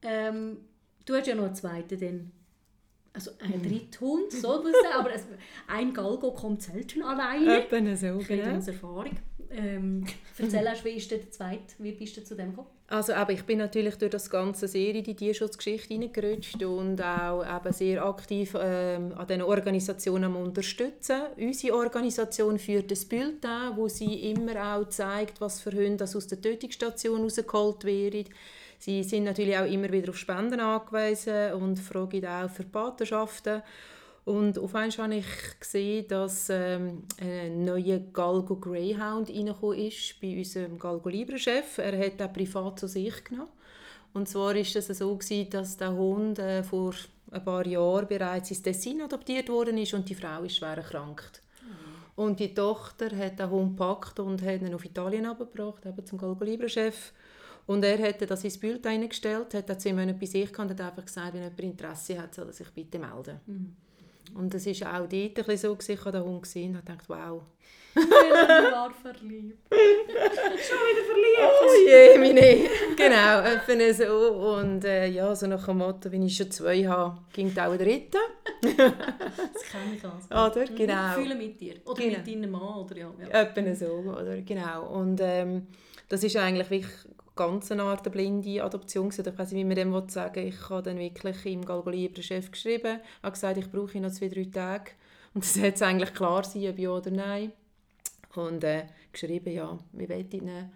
[0.01, 0.57] Ähm,
[1.05, 2.31] du hast ja noch einen zweiten.
[3.13, 3.61] Also ein.
[3.61, 5.23] Dritthund, so sagen, aber es,
[5.67, 7.59] ein Galgo kommt selten alleine.
[7.59, 8.57] Etwa so, Ich genau.
[8.57, 9.11] aus Erfahrung.
[9.51, 10.03] Ähm,
[10.39, 12.69] erzähl erst, wie ist denn der zweite, wie bist du zu dem gekommen?
[12.87, 17.43] Also eben, ich bin natürlich durch das ganze sehr in die Tierschutzgeschichte hineingerutscht und auch
[17.43, 21.21] eben sehr aktiv ähm, an diesen Organisationen am unterstützen.
[21.37, 26.27] Unsere Organisation führt ein Bild an, wo sie immer auch zeigt, was für Hunde aus
[26.27, 28.25] der Tötungsstation rausgeholt werden.
[28.83, 33.61] Sie sind natürlich auch immer wieder auf Spenden angewiesen und fragen auch für Patenschaften.
[34.25, 35.25] Und auf einmal habe ich
[35.57, 41.77] gesehen, dass ähm, ein neuer Galgo Greyhound reingekommen ist bei unserem Galgo Libre-Chef.
[41.77, 43.51] Er hat den privat zu sich genommen
[44.11, 46.93] Und zwar war es so, gewesen, dass der Hund äh, vor
[47.31, 51.41] ein paar Jahren bereits ins Tessin adoptiert worden ist und die Frau ist schwer erkrankt.
[52.17, 56.17] Und die Tochter hat den Hund gepackt und hat ihn auf Italien abgebracht, eben zum
[56.17, 57.13] Galgolibre-Chef.
[57.65, 60.89] Und er hat das ins Bild eingestellt, hat zwei Monate bei sich gehabt und hat
[60.89, 63.39] einfach gesagt, wenn jemand Interesse hat, soll er sich bitte melden.
[63.45, 63.75] Mhm.
[64.35, 65.91] Und das war auch dort ein bisschen so, gewesen.
[65.93, 67.43] ich habe den Hund gesehen und habe gedacht, wow.
[67.95, 69.67] Ich war verliebt.
[69.69, 71.61] Schon wieder verliebt.
[71.61, 72.69] Oh je, meine.
[72.95, 74.55] genau, etwa so.
[74.57, 77.77] Und äh, ja, so nach dem Motto, wenn ich schon zwei habe, ging auch der
[77.77, 78.17] dritte.
[78.61, 80.59] das kenne ich also.
[80.59, 80.65] Oder?
[80.73, 81.09] Genau.
[81.09, 81.75] Ich fühle mit dir.
[81.85, 82.17] Oder Genau.
[82.17, 82.77] mit deinem Mann.
[82.79, 83.11] Oder ja.
[83.21, 83.41] ja.
[83.41, 84.41] Etwa so, oder?
[84.41, 84.87] Genau.
[84.87, 85.67] Und ähm,
[86.09, 86.91] das ist eigentlich wirklich
[87.35, 89.27] ganz eine Art eine blinde Adoption gewesen.
[89.27, 90.47] Ich weiß nicht, wie man dem sagen will.
[90.49, 94.91] Ich habe dann wirklich im Galgolibre-Chef geschrieben, habe gesagt, ich brauche noch zwei, drei Tage.
[95.33, 97.51] Und das hätte eigentlich klar sein, ob ja oder nein.
[98.35, 100.71] Und äh, geschrieben, ja, wir wollen ihn nehmen.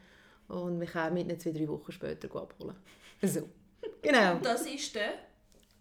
[0.48, 2.76] Und wir kommen ihn zwei, drei Wochen später abholen.
[3.22, 3.50] So.
[4.02, 4.36] Genau.
[4.36, 5.14] Und das ist der,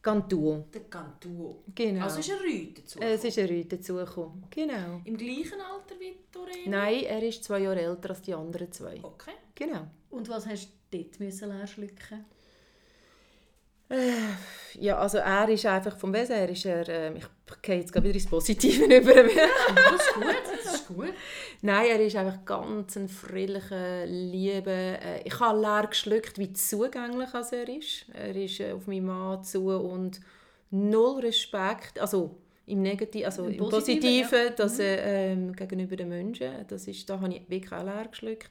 [0.07, 0.65] Gantuo.
[0.73, 1.65] der Gantuo.
[1.75, 2.05] Genau.
[2.05, 2.99] Also ist ein Reuter dazu.
[3.01, 4.45] es ist eine Rüte dazugekommen.
[4.51, 5.01] Genau.
[5.05, 6.71] Im gleichen Alter wie Toreno?
[6.71, 9.01] Nein, er ist zwei Jahre älter als die anderen zwei.
[9.03, 9.33] Okay.
[9.55, 9.87] Genau.
[10.17, 12.25] Und was hast du dort müssen leer schlucken?
[14.81, 18.09] Ja, also er ist einfach vom Wesen her, ist er, ähm, ich gehe jetzt gerade
[18.09, 19.15] wieder ins Positive über.
[19.15, 21.13] Das ist gut, das ist gut.
[21.63, 24.73] Nein, er ist einfach ganz ein fröhlicher, lieber.
[24.73, 28.07] Äh, ich habe leer geschluckt, wie zugänglich als er ist.
[28.13, 30.21] Er ist äh, auf meinen Mann zu und
[30.71, 32.37] null Respekt, also
[32.67, 34.51] im Negativen, also Im Positiven, Positiven, ja.
[34.51, 38.51] dass ähm, gegenüber den Menschen, das ist, da habe ich wirklich auch leer geschluckt.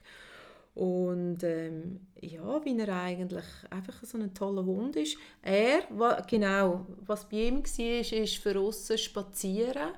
[0.75, 5.17] Und ähm, ja, wie er eigentlich einfach so ein toller Hund ist.
[5.41, 9.93] Er, wa, genau, was bei ihm war, ist für uns spazieren,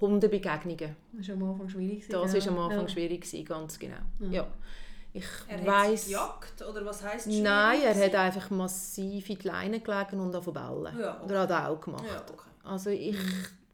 [0.00, 0.96] Hundebegegnungen.
[1.12, 2.08] Das war am Anfang schwierig.
[2.08, 2.88] Das war am Anfang ja.
[2.88, 3.96] schwierig, gewesen, ganz genau.
[4.20, 4.30] Ja.
[4.30, 4.48] Ja.
[5.12, 9.48] Ich Er weiss, hat Jagd, oder was heisst Nein, er hat einfach massiv in die
[9.48, 10.98] Leine gelegen und zu bellen.
[10.98, 11.24] Ja, okay.
[11.24, 12.04] Oder hat er auch gemacht.
[12.06, 12.48] Ja, okay.
[12.62, 13.16] Also ich,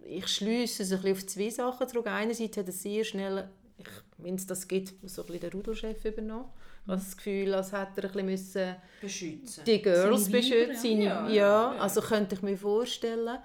[0.03, 2.07] ich schließe es ein bisschen auf zwei Sachen zurück.
[2.07, 3.87] Einerseits hat er sehr schnell, ich,
[4.19, 6.47] wenn es das gibt, so ein bisschen den Rudelchef übernommen.
[6.85, 9.65] Ich habe das Gefühl, als hätte er ein bisschen müssen Beschützen.
[9.65, 11.03] die Girls Weiber, beschützen.
[11.03, 11.29] ja.
[11.29, 13.39] Ja, also könnte ich mir vorstellen.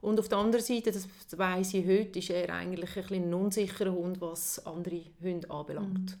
[0.00, 3.34] Und auf der anderen Seite, das weiss ich heute, ist er eigentlich ein, bisschen ein
[3.34, 6.16] unsicherer Hund, was andere Hunde anbelangt.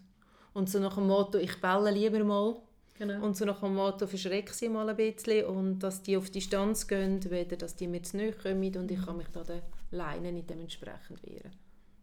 [0.54, 2.56] Und so nach dem Motto, ich belle lieber mal.
[2.98, 3.24] Genau.
[3.24, 6.88] Und so nach dem Motto, verschrecke sie mal ein bisschen und dass die auf Distanz
[6.88, 10.34] gehen, weder dass die mir zu nahe kommen und ich kann mich da den Leinen
[10.34, 11.52] nicht dementsprechend wehren.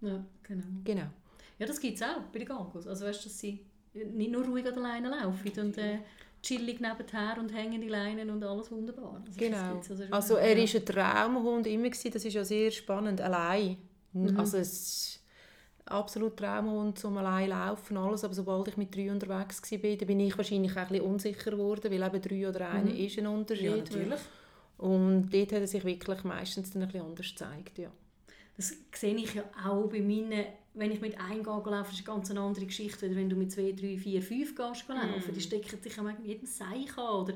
[0.02, 0.64] ja, genau.
[0.84, 1.08] Genau.
[1.64, 2.88] Ja, das gibt es auch bei den Galgos.
[2.88, 6.00] Also weißt dass sie nicht nur ruhig an der Leine laufen und äh,
[6.42, 9.24] chillig nebenher und hängen die Leinen und alles wunderbar.
[9.26, 9.82] Also, Genau.
[10.12, 10.42] Also ja.
[10.42, 13.78] er ist ein Traumhund immer gewesen, das ist ja sehr spannend, allein.
[14.36, 15.20] Also es ist
[15.86, 20.38] absolut Traumhund zum allein laufen alles, aber sobald ich mit drei unterwegs war, bin ich
[20.38, 23.66] wahrscheinlich auch ein bisschen unsicher geworden, weil eben drei oder eine ist ein Unterschied.
[23.66, 24.20] Ja, natürlich.
[24.78, 27.90] Und dort hat er sich wirklich meistens dann ein bisschen anders gezeigt, ja.
[28.58, 32.16] Das sehe ich ja auch bei meinen, wenn ich mit einem Gagel laufe, ist eine
[32.18, 35.34] ganz andere Geschichte, als wenn du mit zwei, drei, vier, fünf gehst laufen.
[35.34, 37.34] Die stecken sich an jedem Seich an oder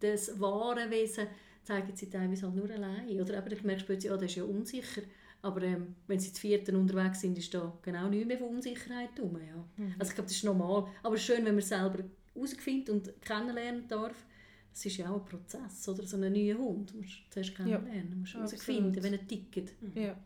[0.00, 1.26] das wahre Wesen
[1.62, 3.20] zeigen sie teilweise halt nur allein.
[3.20, 5.02] Oder eben, du merkst plötzlich, ja, das ist ja unsicher.
[5.42, 9.10] Aber ähm, wenn sie zu vierten unterwegs sind, ist da genau nichts mehr von Unsicherheit
[9.18, 9.36] drum.
[9.36, 9.64] Ja.
[9.98, 10.86] Also ich glaube, das ist normal.
[11.02, 12.04] Aber es schön, wenn man es selber
[12.34, 14.24] herausfindet und kennenlernen darf.
[14.72, 16.04] Das ist ja auch ein Prozess, oder?
[16.06, 16.92] So einen neuen Hund.
[16.92, 18.52] Du musst zuerst kennenlernen, du musst Absolut.
[18.52, 19.72] herausfinden, wenn er tickt.
[19.94, 20.16] Ja.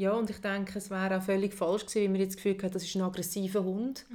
[0.00, 2.62] Ja, und ich denke, es wäre auch völlig falsch gewesen, wenn man jetzt das Gefühl
[2.62, 4.06] hat, das ist ein aggressiver Hund.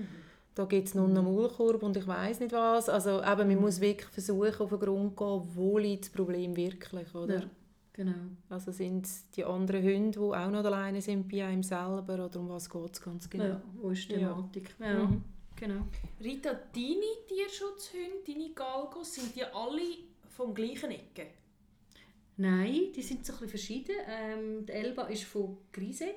[0.56, 2.90] Da gibt es nur einen Maulkorb und ich weiß nicht was.
[2.90, 6.56] Also eben, man muss wirklich versuchen, auf den Grund zu gehen, wo liegt das Problem
[6.56, 7.36] wirklich, oder?
[7.42, 7.50] Ja,
[7.94, 8.14] genau.
[8.50, 12.40] Also sind es die anderen Hunde, die auch noch alleine sind bei einem selber, oder
[12.40, 13.44] um was geht es ganz genau?
[13.44, 14.30] Ja, wo ist die Ja.
[14.34, 14.76] Thematik?
[14.80, 15.24] Ja, Mhm.
[15.56, 15.82] genau.
[16.24, 19.82] Rita, deine Tierschutzhunde, deine Galgos, sind die alle
[20.36, 21.28] vom gleichen Ecke?
[22.38, 23.96] Nein, die sind so ein bisschen verschieden.
[24.08, 26.16] Ähm, die Elba ist von Griset.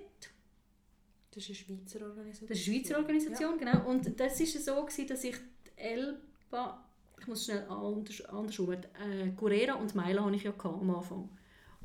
[1.30, 2.48] Das ist eine Schweizer Organisation.
[2.48, 3.88] Das ist eine Schweizer Organisation, genau.
[3.88, 6.84] Und das war so, gewesen, dass ich die Elba,
[7.20, 11.28] ich muss schnell anders, andersrum, äh, Gurera und Maila hatte ich ja am Anfang.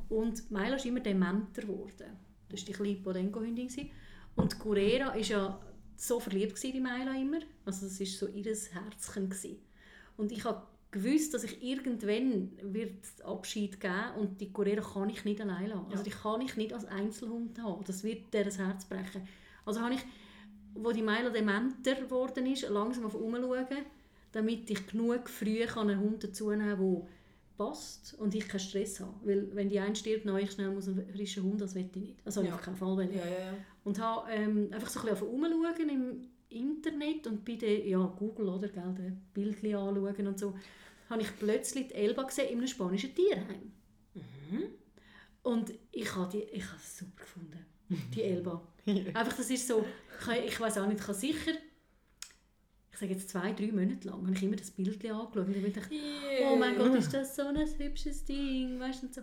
[0.09, 2.17] Und Maila ist immer dementer geworden.
[2.49, 3.69] Das war die kleine Podenco-Hündin.
[4.35, 5.59] Und Gurera ist ja
[5.95, 7.39] so verliebt in Maila immer.
[7.65, 9.29] Also das war so ihr Herzchen.
[9.29, 9.57] Gewesen.
[10.17, 12.93] Und ich habe gewusst, dass ich irgendwann wird
[13.25, 15.87] Abschied geben und die Gurera kann ich nicht allein lassen.
[15.91, 17.83] Also die kann ich nicht als Einzelhund haben.
[17.85, 19.27] Das wird der das Herz brechen.
[19.65, 20.01] Also habe ich,
[20.75, 23.67] wo die Maila dementer geworden ist, langsam auf umschauen,
[24.31, 27.07] damit ich genug früh kann einen Hund dazu nehmen kann, der
[27.57, 29.13] passt und ich keinen Stress habe.
[29.23, 31.95] Weil wenn die eine stirbt, neu ich schnell muss ein frischer Hund, das will ich
[31.95, 32.15] nicht.
[32.25, 32.53] Also Ja.
[32.55, 33.03] auf keinen Fall.
[33.11, 33.53] Ja, ja, ja.
[33.83, 38.49] Und habe ähm, einfach so ein bisschen umschauen im Internet und bei den, ja, Google
[38.49, 40.55] oder, gell, den Bildchen anschauen und so.
[41.09, 43.71] habe ich plötzlich die Elba gesehen in einem spanischen Tierheim.
[44.13, 44.63] Mhm.
[45.43, 47.65] Und ich habe die, ich habe es super gefunden,
[48.13, 48.61] die Elba.
[48.85, 49.85] Einfach, das ist so,
[50.21, 51.51] ich, ich weiß auch nicht, ich habe sicher,
[52.91, 55.73] ich sage jetzt zwei, drei Monate lang, habe ich immer das Bild angeschaut und ich
[55.73, 55.95] dachte,
[56.49, 59.21] oh mein Gott, ist das so ein hübsches Ding, weißt und so.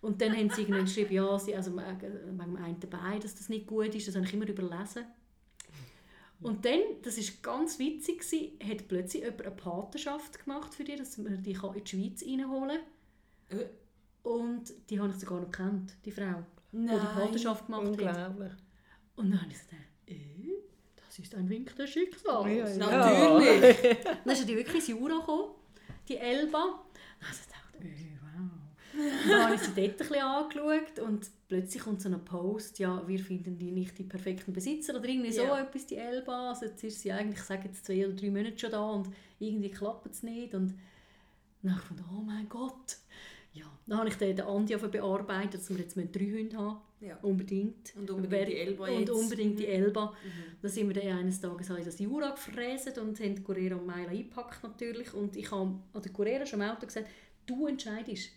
[0.00, 3.48] Und dann haben sie irgendwann geschrieben, ja, sie, also wegen dem einen Bein, dass das
[3.48, 5.04] nicht gut ist, das habe ich immer überlesen.
[6.42, 10.96] Und dann, das war ganz witzig, gewesen, hat plötzlich jemand eine Patenschaft gemacht für die,
[10.96, 12.78] dass man die in die Schweiz reinholen
[13.48, 13.58] kann.
[13.58, 13.66] Äh.
[14.22, 16.98] Und die habe ich sogar noch kennt, die Frau, die die Nein.
[17.14, 17.88] Patenschaft gemacht hat.
[17.90, 18.52] Unglaublich.
[19.16, 20.14] Und dann habe ich gedacht, äh,
[20.96, 22.46] das ist ein Wink des Schicksals.
[22.46, 22.76] Ja, ja.
[22.76, 23.98] Natürlich.
[24.24, 25.54] Dann ist die wirklich ins Jura gekommen,
[26.08, 26.84] die Elba.
[27.18, 29.28] Dann habe ich gedacht, äh, wow.
[29.28, 33.06] Dann habe ich sie dort ein bisschen angeschaut und plötzlich kommt so ein Post, ja,
[33.06, 35.60] wir finden die nicht die perfekten Besitzer oder irgendwie so Ja.
[35.60, 36.50] etwas, die Elba.
[36.50, 39.08] Also jetzt ist sie eigentlich, ich sage jetzt zwei oder drei Monate schon da und
[39.40, 40.54] irgendwie klappt es nicht.
[40.54, 40.74] Und
[41.62, 42.96] dann habe ich gedacht, oh mein Gott.
[43.52, 46.80] Ja, dann habe ich den, Andi bearbeitet, dass wir jetzt mit drei Hunde haben.
[47.00, 47.16] Ja.
[47.22, 47.94] Unbedingt.
[47.96, 49.10] Und unbedingt die Elba Und jetzt.
[49.10, 49.72] unbedingt die Mhm.
[49.72, 50.14] Elba.
[50.62, 53.86] Dann sind wir dann eines Tages ich das Jura gefräset und haben die Correra und
[53.86, 55.12] Meila eingepackt natürlich.
[55.14, 57.08] Und ich habe an der Correra schon im Auto gesagt,
[57.46, 58.30] du entscheidest.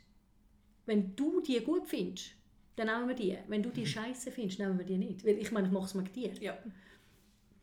[0.87, 2.31] Wenn du die gut findest,
[2.75, 3.37] dann nehmen wir die.
[3.47, 5.25] Wenn du die scheiße findest, nehmen wir die nicht.
[5.25, 6.33] Weil ich meine, ich mache es mit dir.
[6.41, 6.57] Ja.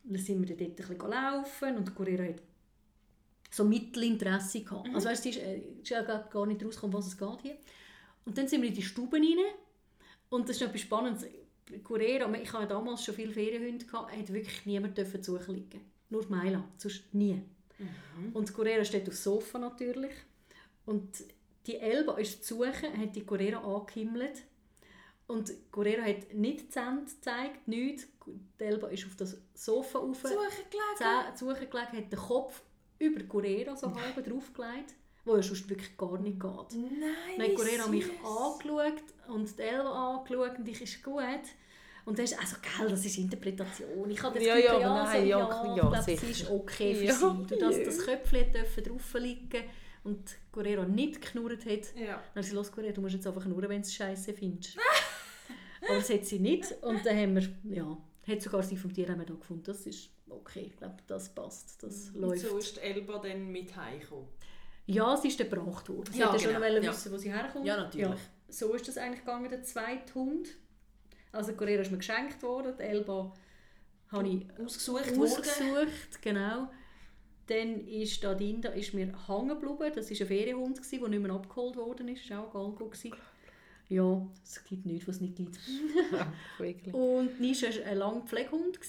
[0.03, 2.41] Dann sind wir dort ein bisschen laufen und die Correra hat
[3.51, 4.89] so Mittelinteresse gehabt.
[4.93, 7.57] Also weißt sie ist, äh, ist ja gar nicht rausgekommen, was es geht hier.
[8.25, 9.37] Und dann sind wir in die Stube rein
[10.29, 11.25] und das ist etwas Spannendes.
[11.83, 15.81] Correra, ich hatte damals schon viele Ferienhunde, gehabt, hat wirklich niemand dürfen zu suchen liegen.
[16.09, 17.41] Nur Meila, sonst nie.
[18.33, 20.11] Und Correra steht aufs Sofa natürlich.
[20.85, 21.23] Und
[21.65, 24.43] die Elba ist zu suchen, hat die Correra angehimmelt.
[25.31, 28.07] Und Correra hat nicht die Zähne gezeigt, nichts.
[28.59, 30.17] Die Elba ist auf das Sofa rauf.
[30.21, 30.35] Suchen
[30.69, 31.97] gelegen.
[31.97, 32.61] Hat den Kopf
[32.99, 34.93] über Correra so halb draufgelegt,
[35.25, 36.51] wo ja sonst wirklich gar nicht geht.
[36.73, 37.01] Nein,
[37.37, 41.23] Dann hat wie Correra mich angeschaut und die Elva angeschaut und ich ist gut.
[42.03, 44.09] Und dann ist also, gell, das ist Interpretation.
[44.09, 46.49] Ich habe das Ja, Gefühl, ja, aber nein, so, ja, ja, ja, glaube, es ist
[46.49, 47.13] okay für Ja.
[47.13, 47.45] sie.
[47.47, 47.83] Durch das Ja.
[47.85, 48.51] das Köpfchen
[48.83, 49.63] drauf liegen
[50.03, 52.05] und Correra nicht geknurrt hat, Ja.
[52.15, 54.77] dann habe ich los, Correra, du musst jetzt einfach knurren, wenn du es scheiße findest.
[55.81, 59.25] aber das hat sie nicht und dann haben wir, ja, hat sogar sie vom Tierheim
[59.25, 62.41] da gefunden, das ist okay, ich glaube, das passt, das Und läuft.
[62.41, 64.27] so ist Elba dann mit heimgekommen.
[64.85, 66.11] Ja, sie ist dann gebracht worden.
[66.11, 66.81] Sie Ja, ja, schon genau, genau.
[66.81, 66.91] ja.
[66.91, 67.65] wissen, wo sie herkommt.
[67.65, 68.19] Ja, natürlich.
[68.49, 70.49] So ist das eigentlich gegangen, der zweite Hund.
[71.31, 73.33] Also Correa ist mir geschenkt worden, die Elba
[74.09, 76.69] habe ich Ausgesucht ausgesucht, genau.
[77.47, 79.91] Dann ist da drin, da ist mir hängen geblieben.
[79.95, 82.29] Das war ein Ferienhund, der nicht mehr abgeholt worden ist.
[82.29, 82.91] Das war auch ein Galgo.
[83.91, 85.59] Ja, es gibt nichts, was es nicht gibt.
[86.93, 88.79] Und Nisha war ein langer Pflegehund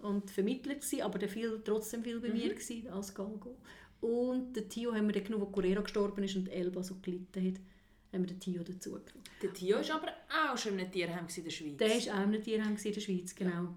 [0.00, 3.56] und Vermittler, gewesen, aber der viel, trotzdem viel bei mir gewesen, als Galgo.
[4.00, 7.46] Und den Tio haben wir dann genommen, wo Correa gestorben ist und Elba so gelitten
[7.46, 7.60] hat,
[8.12, 9.24] haben wir den Tio dazu genommen.
[9.42, 10.12] Der Tio war aber
[10.52, 11.76] auch schon in einem Tierheim in der Schweiz.
[11.78, 13.74] Der war auch in einem Tierheim in der Schweiz, genau.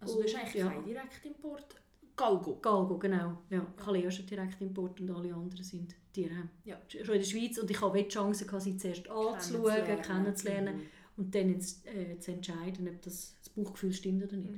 [0.00, 0.70] also du hast eigentlich Ja.
[0.70, 1.76] kein Direktimport.
[2.16, 2.56] Galgo.
[2.60, 3.38] Galgo, genau.
[3.50, 6.48] Ja, Kalea ist ein Direktimport und alle anderen sind Tierheim.
[6.64, 6.78] Ja.
[6.88, 10.02] Schon in der Schweiz und ich hatte die Chance, gehabt, sie zuerst anzuschauen, Kennenzulernen.
[10.02, 10.82] kennenzulernen Mhm.
[11.16, 14.54] und dann jetzt, äh, zu entscheiden, ob das, das Bauchgefühl stimmt oder nicht.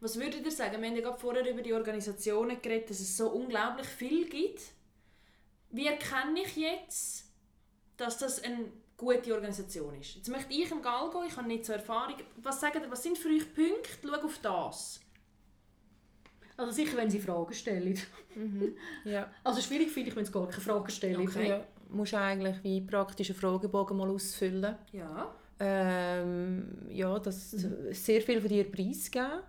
[0.00, 0.82] Was würdet ihr sagen?
[0.82, 4.60] Wir haben ja gerade vorher über die Organisationen geredet, dass es so unglaublich viel gibt.
[5.70, 7.24] Wie erkenne ich jetzt,
[7.96, 8.66] dass das eine
[8.96, 10.16] gute Organisation ist?
[10.16, 12.16] Jetzt möchte ich im Galgo, ich habe nicht so Erfahrung.
[12.36, 13.90] Was ihr, was sind für euch Punkte?
[14.02, 15.00] Schau auf das.
[16.56, 17.98] Also sicher, wenn sie Fragen stellen.
[19.04, 19.28] Ja.
[19.42, 21.20] Also schwierig finde ich, wenn sie gar keine Fragen stellen.
[21.28, 21.48] Okay.
[21.48, 24.76] Ja, du musst eigentlich wie praktischen Fragebogen mal ausfüllen.
[24.92, 25.34] Ja.
[25.58, 29.40] Ähm, ja, das sehr viel von dir preisgeben.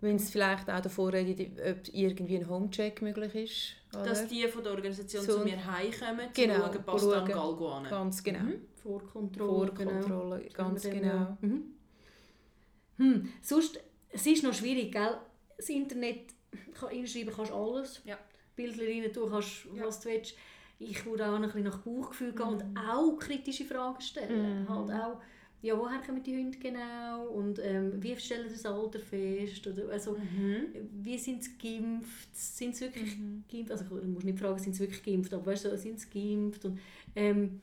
[0.00, 3.96] Wenn es vielleicht auch davor redet, ob irgendwie ein Homecheck möglich ist.
[3.96, 4.10] Oder?
[4.10, 7.24] Dass die von der Organisation So- zu mir heimkommen, Genau, zu schauen, passt schauen.
[7.28, 7.84] Galgo an.
[7.88, 8.40] Ganz genau.
[8.40, 8.60] Mhm.
[8.82, 9.66] Vorkontrolle.
[9.72, 10.52] Vorkontrolle, Genau.
[10.54, 11.38] ganz genau.
[11.40, 11.62] Mhm.
[12.98, 13.28] Hm.
[13.40, 13.80] Sonst,
[14.10, 15.16] es ist noch schwierig, gell?
[15.56, 16.33] Das Internet,
[16.78, 18.02] kann reinschreiben kannst du alles.
[18.04, 18.18] Ja.
[18.56, 19.86] Bilder rein, du kannst, Ja.
[19.86, 20.34] was du willst.
[20.78, 24.62] Ich würde auch ein bisschen nach Bauchgefühl gehen und auch kritische Fragen stellen.
[24.62, 24.68] Mhm.
[24.68, 25.20] Halt auch,
[25.62, 27.26] ja, woher kommen die Hunde genau?
[27.28, 29.66] Und ähm, wie stellen sie das Alter fest?
[29.66, 30.66] Oder, also, Mhm.
[31.02, 32.36] wie sind sie geimpft?
[32.36, 33.16] Sind sie wirklich
[33.50, 33.70] geimpft?
[33.72, 36.64] Also, du musst nicht fragen, sind sie wirklich geimpft, aber weißt du, sind sie geimpft?
[36.66, 36.78] Und,
[37.16, 37.60] ähm,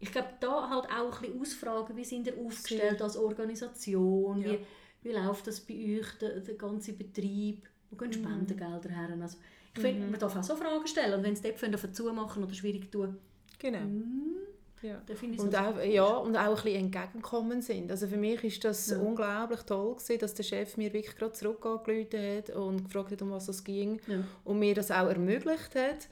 [0.00, 4.42] ich glaube, da halt auch ein bisschen ausfragen, wie sind ihr aufgestellt als Organisation?
[4.42, 4.52] Ja.
[4.52, 4.58] Wie,
[5.02, 7.62] wie läuft das bei euch, der, der ganze Betrieb?
[7.94, 9.08] Wo gehen Spendengelder her?
[9.20, 9.38] Also,
[9.74, 11.14] ich finde, man darf auch so Fragen stellen.
[11.14, 13.16] Und wenn sie dort zumachen oder schwierig tun,
[13.58, 13.78] Genau.
[13.78, 14.36] hm,
[14.82, 15.00] Ja.
[15.08, 17.90] es Und also- auch, ja, und auch ein bisschen entgegenkommen sind.
[17.90, 18.98] Also für mich ist das Ja.
[18.98, 23.22] unglaublich toll gewesen, dass der Chef mir wirklich gerade zurück angerufen hat und gefragt hat,
[23.22, 24.24] um was es ging Ja.
[24.44, 26.08] und mir das auch ermöglicht hat,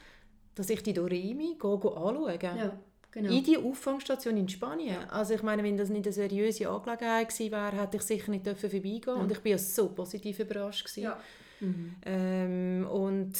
[0.54, 2.38] dass ich die Doremi anschaue.
[2.42, 2.78] Ja,
[3.10, 3.30] genau.
[3.30, 4.96] In die Auffangstation in Spanien.
[5.10, 8.46] Also ich meine, wenn das nicht eine seriöse Angelegenheit gewesen wäre, hätte ich sicher nicht
[8.46, 10.86] dürfen vorbeigehen Und ich bin ja so positiv überrascht.
[10.86, 11.12] Gewesen.
[11.62, 11.68] Ja.
[12.06, 13.32] Ähm, und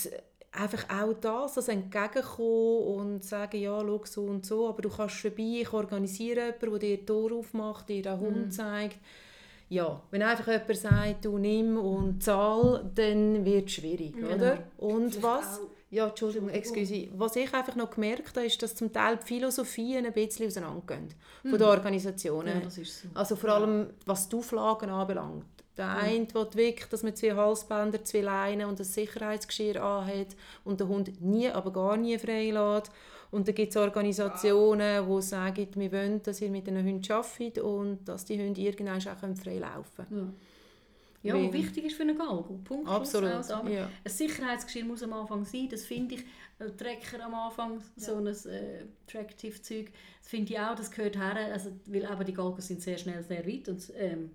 [0.53, 5.17] einfach auch das, das entgegenkommen und sagen, ja, schau so und so, aber du kannst
[5.17, 8.99] vorbei, ich organisiere jemanden, der dir die Tür aufmacht, dir den Hund zeigt.
[9.69, 14.35] Ja, wenn einfach jemand sagt, du nimm und zahl, dann wird es schwierig, Genau.
[14.35, 14.59] oder?
[14.77, 15.59] Und Vielleicht was...
[15.61, 17.09] auch- Ja, Entschuldigung, excuse.
[17.17, 21.09] Was ich einfach noch gemerkt habe, ist, dass zum Teil die Philosophien ein bisschen auseinandergehen
[21.43, 22.49] von den Organisationen.
[22.49, 23.09] ja, das ist so.
[23.15, 25.45] Also vor allem, was die Auflagen anbelangt.
[25.83, 30.29] Der eine will wirklich, dass man zwei Halsbänder, zwei Leinen und ein Sicherheitsgeschirr anhat
[30.65, 32.93] und den Hund nie, aber gar nie freilässt.
[33.33, 37.59] Und dann gibt es Organisationen, die sagen, wir wollen, dass ihr mit den Hunden arbeitet
[37.59, 40.35] und dass die Hunde irgendwann auch frei laufen können.
[41.23, 41.37] Ja.
[41.37, 42.61] Ja, wichtig ist für einen Galgo.
[42.65, 43.51] Punkt, Absolut, aus.
[43.51, 43.89] Aber ja.
[44.05, 46.25] Ein Sicherheitsgeschirr muss am Anfang sein, das finde ich.
[46.59, 51.51] Ein Trecker am Anfang, so ein äh, Tractive-Zeug, das finde ich auch, das gehört her,
[51.53, 54.31] also, weil eben die Galgos sind sehr schnell sehr weit und, ähm,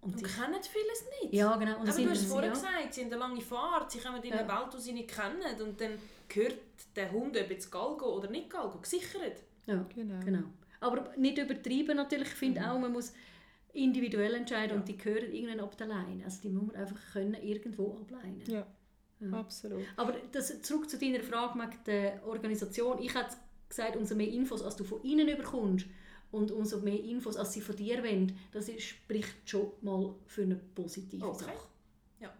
[0.00, 1.34] und Und sie- kennen vieles nicht.
[1.34, 1.80] ja, genau.
[1.80, 2.54] Und Aber du hast es vorher ja.
[2.54, 4.60] gesagt, sie haben eine lange Fahrt, sie kommen in eine Ja.
[4.62, 6.56] Welt, die sie nicht kennen und dann gehört
[6.96, 9.42] der Hund, ob jetzt Galgo oder nicht Galgo, gesichert.
[9.66, 10.24] Ja, Genau.
[10.24, 10.42] genau.
[10.80, 12.28] Aber nicht übertrieben natürlich.
[12.28, 13.12] Ich finde auch, man muss
[13.72, 16.24] individuell entscheiden und die gehören irgendwann ab der Leine.
[16.24, 18.42] Also die muss man einfach können irgendwo ableinen.
[18.46, 18.66] Ja,
[19.32, 19.82] absolut.
[19.96, 22.98] Aber das, zurück zu deiner Frage mit der Organisation.
[23.02, 23.36] Ich hätte
[23.68, 25.86] gesagt, umso mehr Infos, als du von ihnen bekommst
[26.30, 30.42] und umso mehr Infos, als sie von dir wollen, das ist, spricht schon mal für
[30.42, 31.44] eine positive Okay.
[31.44, 31.66] Sache.
[32.20, 32.32] Ja.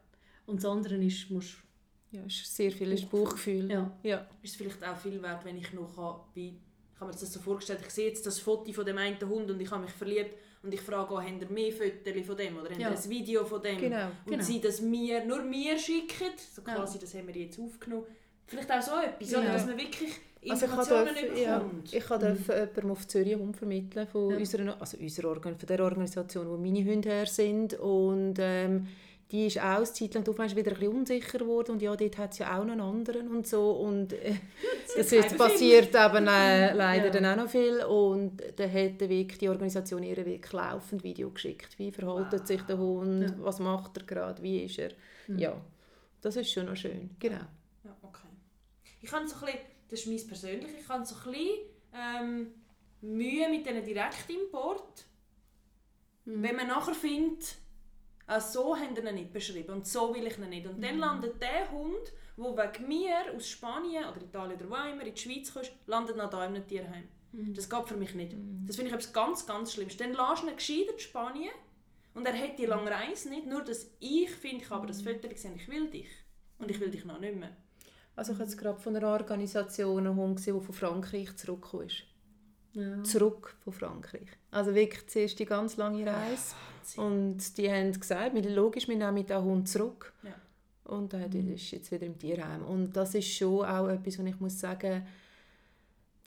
[0.46, 1.56] Und das andere ist, musst,
[2.10, 3.70] Ja, es ist sehr viel ein Bauchgefühl.
[3.70, 4.26] ja, Ja.
[4.42, 6.52] Ist es vielleicht auch viel wert, wenn ich noch kann, bei,
[6.94, 9.50] ich habe mir das so vorgestellt, ich sehe jetzt das Foto von dem einen Hund
[9.50, 12.56] und ich habe mich verliebt und ich frage auch, haben ihr mehr Fotos von dem
[12.58, 12.90] oder haben Ja.
[12.90, 13.78] ihr ein Video von dem?
[13.78, 14.06] Genau.
[14.24, 14.42] Und Genau.
[14.44, 16.74] sie das mir, nur mir schicken, so Ja.
[16.74, 18.04] quasi, das haben wir jetzt aufgenommen.
[18.46, 19.38] Vielleicht auch so etwas, Ja.
[19.40, 19.52] oder?
[19.52, 20.10] dass man wirklich
[20.48, 24.36] Also ich durfte, ja, ich durfte jemandem auf Zürich Hund vermitteln von, Ja.
[24.36, 27.74] unserer, also unserer Organ, von der Organisation, wo meine Hunde her sind.
[27.74, 28.86] Und ähm,
[29.30, 32.32] die ist auch eine Zeit lang wieder ein bisschen unsicher geworden und ja, dort hat
[32.32, 33.72] es ja auch noch einen anderen und so.
[33.72, 34.36] Und äh,
[34.96, 37.10] das ist passiert eben äh, leider Ja.
[37.10, 37.84] dann auch noch viel.
[37.84, 42.62] Und dann hat der Weg, die Organisation ihr wirklich laufend Video geschickt, wie verhält sich
[42.62, 43.34] der Hund, Ja.
[43.40, 44.92] was macht er gerade, wie ist er,
[45.36, 45.60] ja,
[46.22, 47.36] das ist schon noch schön, genau.
[47.84, 48.28] Ja, okay.
[49.02, 51.58] Ich habe so ein bisschen, das ist mein persönlich, ich habe so ein bisschen
[51.94, 52.54] ähm,
[53.00, 55.06] Mühe mit diesen Direktimport.
[56.24, 57.56] Wenn man nachher findet,
[58.26, 60.66] ah, so haben wir ihn nicht beschrieben und so will ich ihn nicht.
[60.66, 65.06] Und dann landet der Hund, der wegen mir aus Spanien oder Italien oder wo immer
[65.06, 67.08] in die Schweiz kommt, landet noch da in einem Tierheim.
[67.32, 68.34] Das geht für mich nicht.
[68.66, 69.96] Das finde ich etwas ganz, ganz Schlimmes.
[69.96, 71.52] Dann lässt du ihn gescheiter in Spanien
[72.14, 75.28] und er hat die lange Reise nicht, nur dass ich finde, ich habe das Foto
[75.28, 76.08] gesehen, ich will dich.
[76.58, 77.56] Und ich will dich noch nicht mehr.
[78.18, 81.86] Also ich habe jetzt gerade von einer Organisation einen Hund gesehen, der von Frankreich zurückgekommen
[81.86, 82.02] ist.
[82.72, 83.00] ja.
[83.04, 84.28] Zurück von Frankreich.
[84.50, 86.56] Also wirklich zuerst die ganz lange Reise.
[86.96, 90.12] Und die haben gesagt, logisch, wir nehmen den Hund zurück.
[90.24, 90.34] Ja.
[90.92, 92.64] Und er ist jetzt wieder im Tierheim.
[92.64, 95.06] Und das ist schon auch etwas, was ich muss sagen,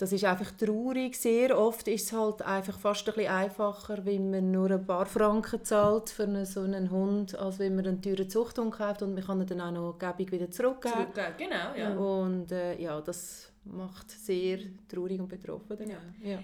[0.01, 1.15] das ist einfach traurig.
[1.15, 5.05] Sehr oft ist es halt einfach fast ein bisschen einfacher, wenn man nur ein paar
[5.05, 9.13] Franken zahlt für einen, so einen Hund, als wenn man einen teuren Zuchthund kauft und
[9.13, 10.95] man kann ihn dann auch noch gäbig wieder zurückgeben.
[11.13, 11.95] Zurückgeben, genau, ja.
[11.95, 14.57] Und äh, ja, das macht sehr
[14.89, 15.77] traurig und betroffen.
[15.77, 15.89] dann.
[15.89, 15.99] Ja.
[16.23, 16.39] Ja.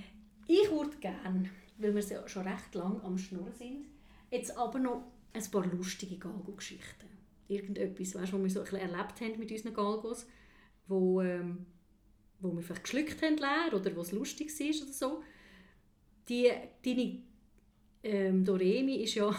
[0.46, 1.50] Ich würde gerne,
[1.80, 3.86] weil wir ja schon recht lang am Schnurren sind,
[4.30, 5.02] jetzt aber noch
[5.34, 7.08] ein paar lustige Galgo-Geschichten.
[7.48, 10.28] Irgendetwas, weißt, was wir so ein bisschen erlebt haben mit unseren Galgos,
[10.88, 11.66] wo, ähm,
[12.40, 15.24] wo wir vielleicht geschluckt haben leer oder was lustig war oder so.
[16.30, 16.52] Die,
[16.84, 17.22] deine
[18.04, 19.34] ähm, Doremi ist ja,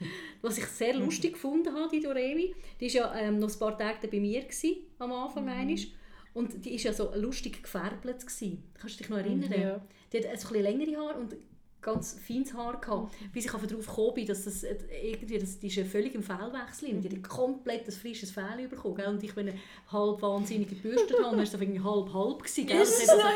[0.42, 3.78] was ich sehr lustig gefunden habe, die Doremi, die war ja ähm, noch ein paar
[3.78, 5.76] Tage bei mir gewesen, am Anfang mhm.
[6.34, 8.20] und die war ja so lustig gefärbelt.
[8.20, 8.62] Gewesen.
[8.74, 9.52] Kannst du dich noch erinnern?
[9.52, 9.86] Ja.
[10.12, 11.36] Die hat ein bisschen längere Haare und
[11.84, 15.78] ganz feines Haar gehabt, bis ich darauf gekommen bin, dass das äh, irgendwie, das, ist
[15.90, 17.00] völlig im Fellwechsel.
[17.00, 18.96] Die hat komplett ein frisches Fell bekommen.
[18.96, 19.06] Gell?
[19.06, 19.52] Und ich bin
[19.92, 22.66] halb wahnsinnig gebürstet habe, dann war es irgendwie halb halb gewesen.
[22.66, 22.78] Gell?
[22.78, 23.28] Das hat also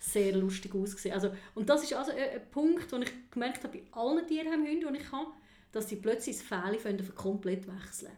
[0.00, 1.14] sehr lustig ausgesehen.
[1.14, 4.92] Also, und das ist also ein, ein Punkt, wo ich gemerkt habe, bei allen Tierheimhunden,
[4.92, 5.30] die ich habe,
[5.70, 8.12] dass sie plötzlich das Fell komplett wechseln.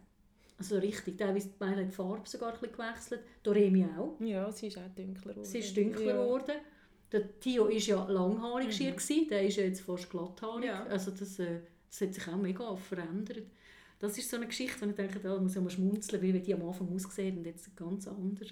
[0.57, 3.21] Also richtig, teilweise die Farbe sogar ein bisschen gewechselt.
[3.43, 4.17] Doremi auch.
[4.21, 5.45] Ja, sie ist auch dunkler geworden.
[5.45, 6.23] Sie ist dunkler ja.
[7.15, 8.97] Der Tio war ja langhaarig, mhm.
[8.97, 10.65] gewesen, der ist ja jetzt fast glatthaarig.
[10.65, 10.83] Ja.
[10.87, 13.45] Also das, äh, das hat sich auch mega verändert.
[14.01, 16.53] Das ist so eine Geschichte, wo ich denke, da muss ich mal schmunzeln, weil die
[16.53, 18.49] am Anfang ausgesehen und jetzt ganz anders.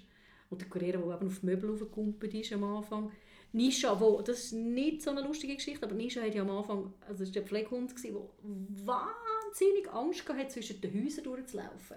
[0.49, 3.11] Oder Guerrero, der eben auf die Möbel aufgekumpelt ist am Anfang.
[3.53, 6.95] Nisha, wo, das ist nicht so eine lustige Geschichte, aber Nisha hat ja am Anfang,
[7.09, 8.13] also das war der Pflegehund, der
[8.87, 11.97] wahnsinnig Angst hatte, zwischen den Häusern durchzulaufen.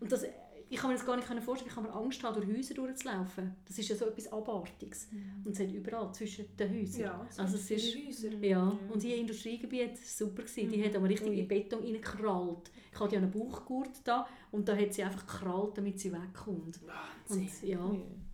[0.00, 0.24] Und das,
[0.72, 3.54] ich kann mir das gar nicht vorstellen, ich kann mir Angst haben, durch Häuser durchzulaufen.
[3.66, 5.08] Das ist ja so etwas Abartiges.
[5.44, 7.00] Und es hat überall zwischen den Häusern.
[7.02, 8.30] Ja, so also es ist, Häuser.
[8.40, 8.78] ja.
[8.90, 10.42] und hier im Industriegebiet super.
[10.44, 10.70] Gewesen.
[10.72, 11.38] Die hat aber richtig Ui.
[11.40, 12.70] in Beton reingekrallt.
[12.90, 16.80] Ich hatte ja einen Bauchgurt da und da hat sie einfach gekrallt, damit sie wegkommt.
[16.86, 17.42] Wahnsinn.
[17.42, 17.92] Und ja,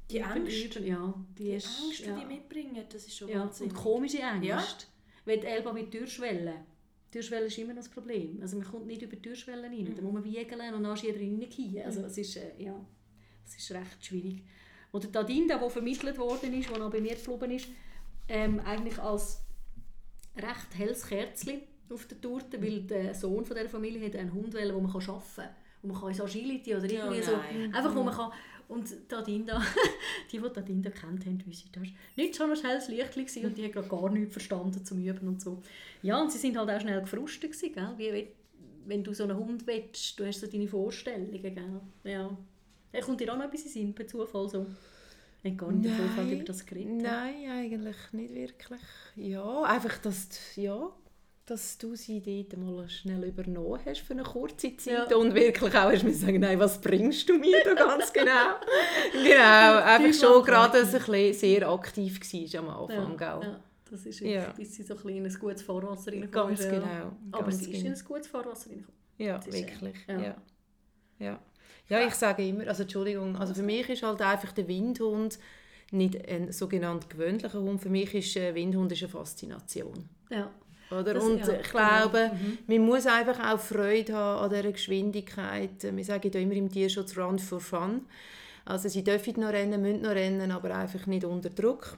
[0.08, 2.18] Die Ängste, ja, die, die ist, Ängste, ja.
[2.20, 3.68] die mitbringen, das ist schon Ja, Wahnsinn.
[3.68, 4.46] und komische Ängste.
[4.46, 4.64] Ja.
[5.24, 6.54] Wenn die Elba mit Türschwellen.
[7.08, 8.38] Die Türschwelle ist immer noch das Problem.
[8.42, 9.84] Also man kommt nicht über die Türschwellen rein.
[9.84, 9.96] Mhm.
[9.96, 11.84] Da muss man wiegeln und dann ist jeder reingehen.
[11.84, 12.78] Also es ist, äh, ja,
[13.46, 14.42] es ist recht schwierig.
[14.92, 17.68] Oder die Adinda, die vermittelt worden ist, die noch bei mir geblieben ist,
[18.28, 19.40] ähm, eigentlich als
[20.36, 24.52] recht helles Kerzchen auf der Torte, weil der Sohn von dieser Familie hat einen Hund,
[24.54, 25.48] wollen, wo man arbeiten kann.
[25.80, 27.32] Wo man kann ins Agility oder Ja, irgendwie so...
[27.32, 27.74] nein.
[27.74, 28.32] Einfach wo man kann...
[28.68, 29.62] Und die Adinda,
[30.30, 31.84] die, die die Adinda kennt haben, wissen, das
[32.16, 35.26] nicht so ein helles Licht gewesen und die hat gerade gar nichts verstanden zum Üben
[35.26, 35.62] und so.
[36.02, 37.94] Ja, und sie sind halt auch schnell gefrustet gewesen, gell?
[37.96, 38.28] Wie,
[38.86, 41.80] wenn du so einen Hund willst, du hast so deine Vorstellungen, gell?
[42.04, 42.36] Ja.
[42.92, 44.66] Hey, kommt dir auch noch etwas in Sinn, per Zufall so?
[45.42, 47.02] Ich habe gar nicht im Vorfeld über das geredet.
[47.02, 48.80] Nein, eigentlich nicht wirklich.
[49.16, 50.90] Ja, einfach, dass, ja,
[51.48, 55.16] dass du sie dort mal schnell übernommen hast für eine kurze Zeit Ja.
[55.16, 58.56] und wirklich auch hast müssen sagen, nein, was bringst du mir da ganz genau?
[59.12, 64.20] genau, einfach schon gerade dass ein bisschen sehr aktiv war am Anfang, ja, das ist
[64.20, 64.52] Ja.
[64.56, 66.70] bis sie so ein in ein gutes Fahrwasser reingekommen Ganz ja.
[66.70, 67.12] genau.
[67.32, 67.96] Aber ganz sie ist in genau.
[67.98, 68.98] ein gutes Fahrwasser reingekommen.
[69.16, 69.96] Ja, äh, wirklich.
[70.06, 70.20] ja.
[70.20, 70.36] Ja.
[71.18, 71.40] Ja.
[71.88, 75.38] ja, ich sage immer, also Entschuldigung, also für mich ist halt einfach der Windhund
[75.90, 77.80] nicht ein sogenannt gewöhnlicher Hund.
[77.80, 80.08] Für mich ist ein Windhund ist eine Faszination.
[80.30, 80.50] Ja.
[80.90, 81.14] Oder?
[81.14, 82.34] Das- und ja, ich glaube, genau.
[82.34, 82.58] Mhm.
[82.66, 85.82] man muss einfach auch Freude haben an dieser Geschwindigkeit.
[85.82, 88.06] Wir sagen ja immer im Tierschutz «Run for fun».
[88.64, 91.96] Also sie dürfen noch rennen, müssen noch rennen, aber einfach nicht unter Druck.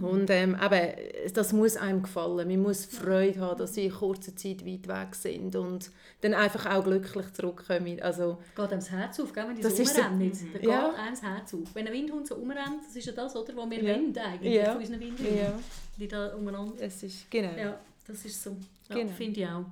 [0.00, 2.48] Und ähm, eben, das muss einem gefallen.
[2.48, 5.90] Man muss Freude haben, dass sie in kurzer Zeit weit weg sind und
[6.22, 8.00] dann einfach auch glücklich zurückkommen.
[8.00, 10.32] Also, geht einem das Herz auf, gell, wenn die Das so ist so- umrennen.
[10.54, 10.92] Da geht Ja.
[10.94, 11.74] einem das Herz auf.
[11.74, 13.94] Wenn ein Windhund so umrennt, das ist ja das, oder, was wir Ja.
[13.94, 14.72] wollen eigentlich Ja.
[14.72, 15.36] von unseren Windhunden.
[15.38, 15.52] ja,
[16.00, 16.72] Die da umeinander...
[16.80, 17.56] es ist, genau.
[17.56, 18.56] Ja, das ist so.
[18.88, 19.12] Ja, Genau.
[19.12, 19.64] finde ich auch.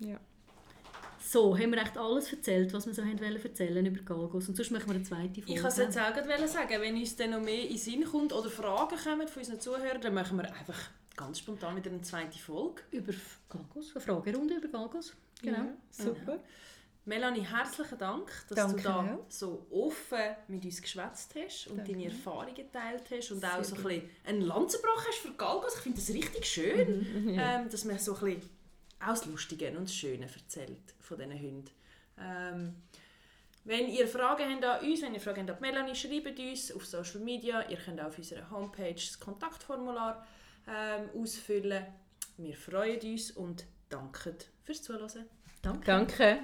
[0.00, 0.18] Ja.
[1.20, 4.48] So, haben wir echt alles erzählt, was wir so haben wollen erzählen über Galgos.
[4.48, 5.52] Und sonst machen wir eine zweite Folge.
[5.52, 8.32] Ich kann es jetzt auch sagen, wenn uns dann noch mehr in den Sinn kommt
[8.32, 10.78] oder Fragen kommen von unseren Zuhörern, dann machen wir einfach
[11.16, 12.82] ganz spontan wieder eine zweite Folge.
[12.90, 13.12] Über
[13.48, 15.14] Galgos, eine Fragerunde über Galgos.
[15.40, 15.56] Genau.
[15.58, 16.38] Ja, super.
[17.06, 19.24] Melanie, herzlichen Dank, dass Danke du da auch.
[19.28, 21.92] so offen mit uns geschwätzt hast und Danke.
[21.92, 25.32] deine Erfahrungen geteilt hast und Sehr auch so ein bisschen einen Lanze gebrochen hast für
[25.34, 25.74] Galgos.
[25.76, 27.06] Ich finde das richtig schön,
[27.38, 28.50] ähm, dass man so ein bisschen
[29.00, 31.70] auch das Lustige und das Schöne erzählt von diesen Hunden.
[32.18, 32.76] Ähm,
[33.64, 36.86] wenn ihr Fragen habt an uns, wenn ihr Fragen habt an Melanie, schreibt uns auf
[36.86, 37.68] Social Media.
[37.68, 40.26] Ihr könnt auch auf unserer Homepage das Kontaktformular
[40.66, 41.84] ähm, ausfüllen.
[42.38, 45.26] Wir freuen uns und danken fürs Zuhören.
[45.62, 45.86] Danke.
[45.86, 46.40] Danke.